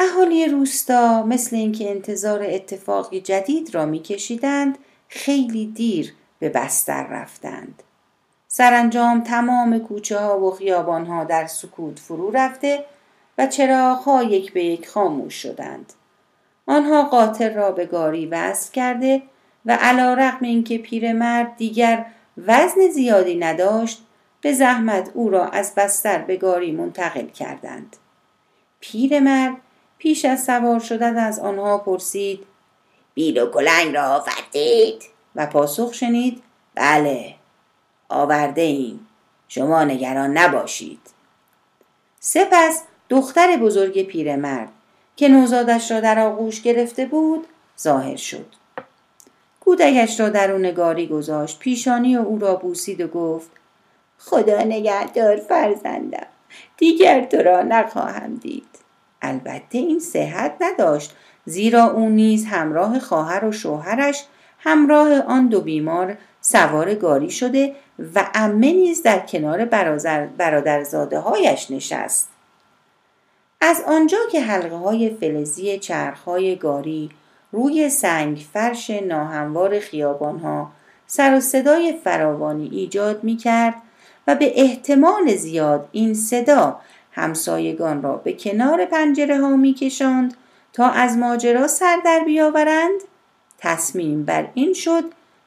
اهالی 0.00 0.46
روستا 0.46 1.22
مثل 1.22 1.56
اینکه 1.56 1.90
انتظار 1.90 2.42
اتفاقی 2.42 3.20
جدید 3.20 3.74
را 3.74 3.86
میکشیدند 3.86 4.78
خیلی 5.08 5.66
دیر 5.66 6.14
به 6.38 6.48
بستر 6.48 7.06
رفتند. 7.06 7.82
سرانجام 8.48 9.20
تمام 9.20 9.78
کوچه 9.78 10.18
ها 10.18 10.40
و 10.40 10.50
خیابان 10.50 11.06
ها 11.06 11.24
در 11.24 11.46
سکوت 11.46 11.98
فرو 11.98 12.30
رفته 12.30 12.84
و 13.38 13.46
چراغ 13.46 13.98
ها 13.98 14.22
یک 14.22 14.52
به 14.52 14.64
یک 14.64 14.88
خاموش 14.88 15.34
شدند. 15.34 15.92
آنها 16.66 17.02
قاطر 17.02 17.54
را 17.54 17.72
به 17.72 17.86
گاری 17.86 18.26
وصل 18.26 18.72
کرده 18.72 19.22
و 19.66 19.78
علا 19.80 20.14
رقم 20.14 20.44
اینکه 20.44 20.78
پیرمرد 20.78 21.56
دیگر 21.56 22.06
وزن 22.36 22.88
زیادی 22.94 23.36
نداشت 23.36 24.02
به 24.40 24.52
زحمت 24.52 25.10
او 25.14 25.30
را 25.30 25.46
از 25.46 25.74
بستر 25.76 26.18
به 26.18 26.36
گاری 26.36 26.72
منتقل 26.72 27.26
کردند. 27.26 27.96
پیرمرد 28.80 29.56
پیش 29.98 30.24
از 30.24 30.44
سوار 30.44 30.80
شدن 30.80 31.16
از 31.16 31.38
آنها 31.38 31.78
پرسید 31.78 32.46
بیل 33.14 33.38
و 33.38 33.50
کلنگ 33.50 33.94
را 33.94 34.02
آوردید؟ 34.02 35.02
و 35.36 35.46
پاسخ 35.46 35.94
شنید 35.94 36.42
بله 36.74 37.34
آورده 38.08 38.60
ایم 38.60 39.06
شما 39.48 39.84
نگران 39.84 40.38
نباشید. 40.38 41.00
سپس 42.20 42.82
دختر 43.08 43.56
بزرگ 43.56 44.02
پیرمرد 44.02 44.68
که 45.16 45.28
نوزادش 45.28 45.90
را 45.90 46.00
در 46.00 46.18
آغوش 46.18 46.62
گرفته 46.62 47.06
بود 47.06 47.46
ظاهر 47.80 48.16
شد. 48.16 48.46
کودکش 49.60 50.20
را 50.20 50.28
درون 50.28 50.70
گاری 50.70 51.06
گذاشت 51.06 51.58
پیشانی 51.58 52.16
و 52.16 52.20
او 52.20 52.38
را 52.38 52.56
بوسید 52.56 53.00
و 53.00 53.08
گفت 53.08 53.50
خدا 54.18 54.62
نگهدار 54.62 55.36
فرزندم 55.36 56.26
دیگر 56.76 57.24
تو 57.24 57.36
را 57.36 57.62
نخواهم 57.62 58.34
دید. 58.34 58.77
البته 59.22 59.78
این 59.78 60.00
صحت 60.00 60.54
نداشت 60.60 61.16
زیرا 61.44 61.84
او 61.84 62.08
نیز 62.08 62.46
همراه 62.46 62.98
خواهر 62.98 63.44
و 63.44 63.52
شوهرش 63.52 64.24
همراه 64.58 65.20
آن 65.20 65.48
دو 65.48 65.60
بیمار 65.60 66.16
سوار 66.40 66.94
گاری 66.94 67.30
شده 67.30 67.74
و 68.14 68.30
امه 68.34 68.72
نیز 68.72 69.02
در 69.02 69.18
کنار 69.18 69.64
برادرزاده 70.38 71.18
هایش 71.18 71.70
نشست. 71.70 72.28
از 73.60 73.82
آنجا 73.86 74.18
که 74.32 74.40
حلقه 74.40 74.76
های 74.76 75.10
فلزی 75.10 75.78
چرخ 75.78 76.22
های 76.22 76.56
گاری 76.56 77.10
روی 77.52 77.88
سنگ 77.88 78.46
فرش 78.52 78.90
ناهموار 78.90 79.80
خیابان 79.80 80.38
ها 80.38 80.70
سر 81.06 81.36
و 81.36 81.40
صدای 81.40 81.98
فراوانی 82.04 82.68
ایجاد 82.72 83.24
می 83.24 83.36
کرد 83.36 83.74
و 84.26 84.34
به 84.34 84.60
احتمال 84.60 85.34
زیاد 85.34 85.88
این 85.92 86.14
صدا 86.14 86.80
همسایگان 87.18 88.02
را 88.02 88.16
به 88.16 88.32
کنار 88.32 88.84
پنجره 88.84 89.40
ها 89.40 89.56
می 89.56 89.74
کشند 89.74 90.34
تا 90.72 90.90
از 90.90 91.16
ماجرا 91.16 91.66
سر 91.66 91.98
در 92.04 92.22
بیاورند. 92.26 93.00
تصمیم 93.58 94.24
بر 94.24 94.48
این 94.54 94.72
شد 94.72 95.04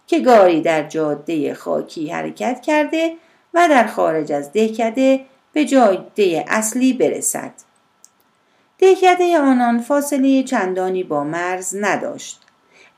که 0.07 0.19
گاری 0.19 0.61
در 0.61 0.83
جاده 0.83 1.53
خاکی 1.53 2.09
حرکت 2.09 2.61
کرده 2.61 3.13
و 3.53 3.67
در 3.69 3.87
خارج 3.87 4.31
از 4.31 4.51
دهکده 4.51 5.25
به 5.53 5.65
جاده 5.65 6.45
اصلی 6.47 6.93
برسد. 6.93 7.53
دهکده 8.77 9.39
آنان 9.39 9.79
فاصله 9.79 10.43
چندانی 10.43 11.03
با 11.03 11.23
مرز 11.23 11.75
نداشت. 11.79 12.41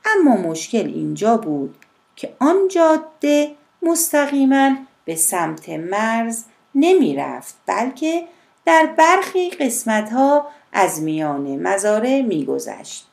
اما 0.04 0.36
مشکل 0.36 0.86
اینجا 0.86 1.36
بود 1.36 1.76
که 2.16 2.34
آن 2.38 2.68
جاده 2.68 3.50
مستقیما 3.82 4.70
به 5.04 5.16
سمت 5.16 5.68
مرز 5.68 6.44
نمی 6.74 7.16
رفت 7.16 7.54
بلکه 7.66 8.24
در 8.66 8.86
برخی 8.98 9.50
قسمت 9.50 10.12
ها 10.12 10.46
از 10.72 11.02
میان 11.02 11.56
مزاره 11.56 12.22
میگذشت. 12.22 13.06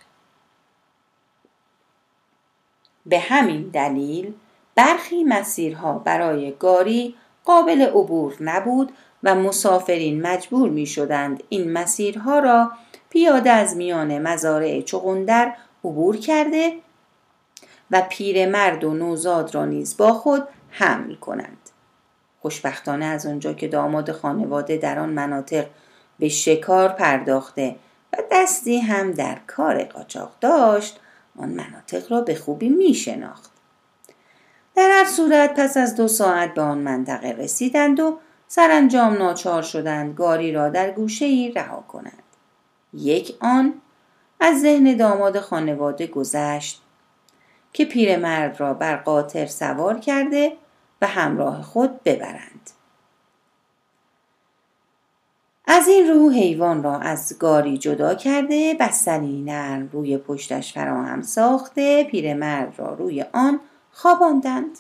به 3.06 3.20
همین 3.20 3.70
دلیل 3.70 4.34
برخی 4.76 5.24
مسیرها 5.24 5.94
برای 5.94 6.52
گاری 6.60 7.16
قابل 7.46 7.82
عبور 7.82 8.36
نبود 8.40 8.92
و 9.24 9.36
مسافرین 9.36 10.22
مجبور 10.22 10.70
می 10.70 10.86
شدند 10.86 11.44
این 11.50 11.72
مسیرها 11.72 12.40
را 12.40 12.72
پیاده 13.10 13.50
از 13.50 13.76
میان 13.76 14.20
مزارع 14.20 14.82
چغندر 14.82 15.56
عبور 15.86 16.18
کرده 16.18 16.74
و 17.92 18.02
پیرمرد 18.10 18.84
و 18.84 18.94
نوزاد 18.94 19.56
را 19.56 19.66
نیز 19.66 19.98
با 19.98 20.14
خود 20.14 20.48
حمل 20.70 21.16
کنند. 21.16 21.61
خوشبختانه 22.42 23.06
از 23.06 23.26
آنجا 23.26 23.54
که 23.54 23.68
داماد 23.68 24.12
خانواده 24.12 24.78
در 24.78 25.00
آن 25.00 25.10
مناطق 25.10 25.66
به 26.20 26.30
شکار 26.30 26.90
پرداخته 26.90 27.76
و 28.14 28.18
دستی 28.32 28.78
هم 28.80 29.12
در 29.12 29.38
کار 29.48 29.84
قاچاق 29.84 30.32
داشت 30.42 31.00
آن 31.38 31.50
مناطق 31.50 32.12
را 32.12 32.22
به 32.22 32.36
خوبی 32.36 32.70
می 32.70 32.94
شناخت. 32.94 33.52
در 34.76 34.90
هر 34.92 35.06
صورت 35.06 35.54
پس 35.60 35.78
از 35.78 35.96
دو 35.96 36.08
ساعت 36.08 36.54
به 36.54 36.62
آن 36.62 36.78
منطقه 36.78 37.32
رسیدند 37.32 38.00
و 38.00 38.20
سرانجام 38.48 39.14
ناچار 39.14 39.62
شدند 39.62 40.16
گاری 40.16 40.52
را 40.52 40.70
در 40.70 40.92
گوشه 40.92 41.26
ای 41.26 41.52
رها 41.52 41.84
کنند. 41.88 42.24
یک 42.94 43.36
آن 43.40 43.74
از 44.40 44.62
ذهن 44.62 44.98
داماد 44.98 45.40
خانواده 45.40 46.08
گذشت 46.08 46.82
که 47.74 47.86
پیرمرد 47.86 48.60
را 48.60 48.74
بر 48.74 48.96
قاطر 48.96 49.46
سوار 49.46 50.00
کرده 50.00 50.54
و 51.02 51.08
همراه 51.08 51.62
خود 51.62 52.04
ببرند. 52.04 52.70
از 55.68 55.88
این 55.88 56.08
رو 56.08 56.30
حیوان 56.30 56.84
را 56.84 56.98
از 57.00 57.36
گاری 57.40 57.78
جدا 57.78 58.16
کرده 58.16 58.78
بستنی 58.80 59.42
نرم 59.42 59.90
روی 59.92 60.18
پشتش 60.18 60.74
فراهم 60.74 61.22
ساخته 61.22 62.04
پیرمرد 62.04 62.80
را 62.80 62.94
روی 62.94 63.26
آن 63.34 63.60
خواباندند. 63.92 64.78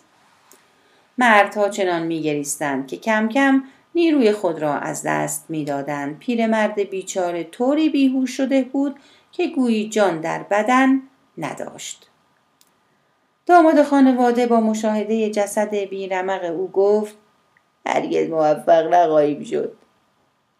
مردها 1.17 1.69
چنان 1.69 2.03
میگریستند 2.03 2.87
که 2.87 2.97
کم 2.97 3.27
کم 3.27 3.63
نیروی 3.95 4.31
خود 4.31 4.59
را 4.59 4.73
از 4.73 5.03
دست 5.03 5.45
می‌دادند. 5.49 6.19
پیرمرد 6.19 6.79
بیچاره 6.79 7.43
طوری 7.43 7.89
بیهوش 7.89 8.37
شده 8.37 8.61
بود 8.61 8.95
که 9.31 9.47
گویی 9.47 9.89
جان 9.89 10.21
در 10.21 10.43
بدن 10.43 11.01
نداشت. 11.37 12.10
داماد 13.45 13.83
خانواده 13.83 14.47
با 14.47 14.59
مشاهده 14.59 15.29
جسد 15.29 15.75
بیرمق 15.75 16.43
او 16.43 16.71
گفت 16.71 17.15
هرگز 17.85 18.29
موفق 18.29 18.93
نخواهیم 18.93 19.43
شد. 19.43 19.73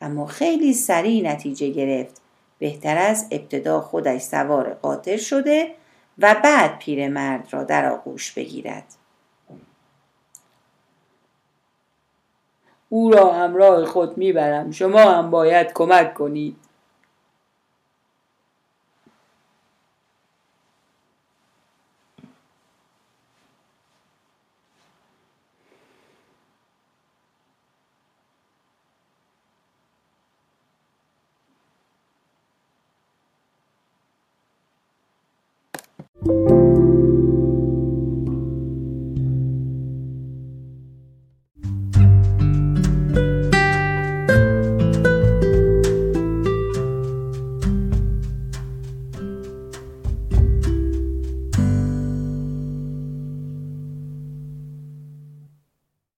اما 0.02 0.26
خیلی 0.26 0.74
سریع 0.74 1.32
نتیجه 1.32 1.70
گرفت. 1.70 2.22
بهتر 2.60 2.98
از 2.98 3.28
ابتدا 3.32 3.82
خودش 3.82 4.22
سوار 4.22 4.74
قاطر 4.74 5.18
شده 5.18 5.76
و 6.18 6.36
بعد 6.44 6.80
پیرمرد 6.80 7.48
را 7.52 7.64
در 7.64 7.92
آغوش 7.92 8.32
بگیرد. 8.32 8.86
او 12.90 13.12
را 13.12 13.34
همراه 13.34 13.86
خود 13.86 14.18
می‌برم. 14.18 14.72
شما 14.72 15.00
هم 15.00 15.32
باید 15.32 15.74
کمک 15.74 16.14
کنید. 16.14 16.58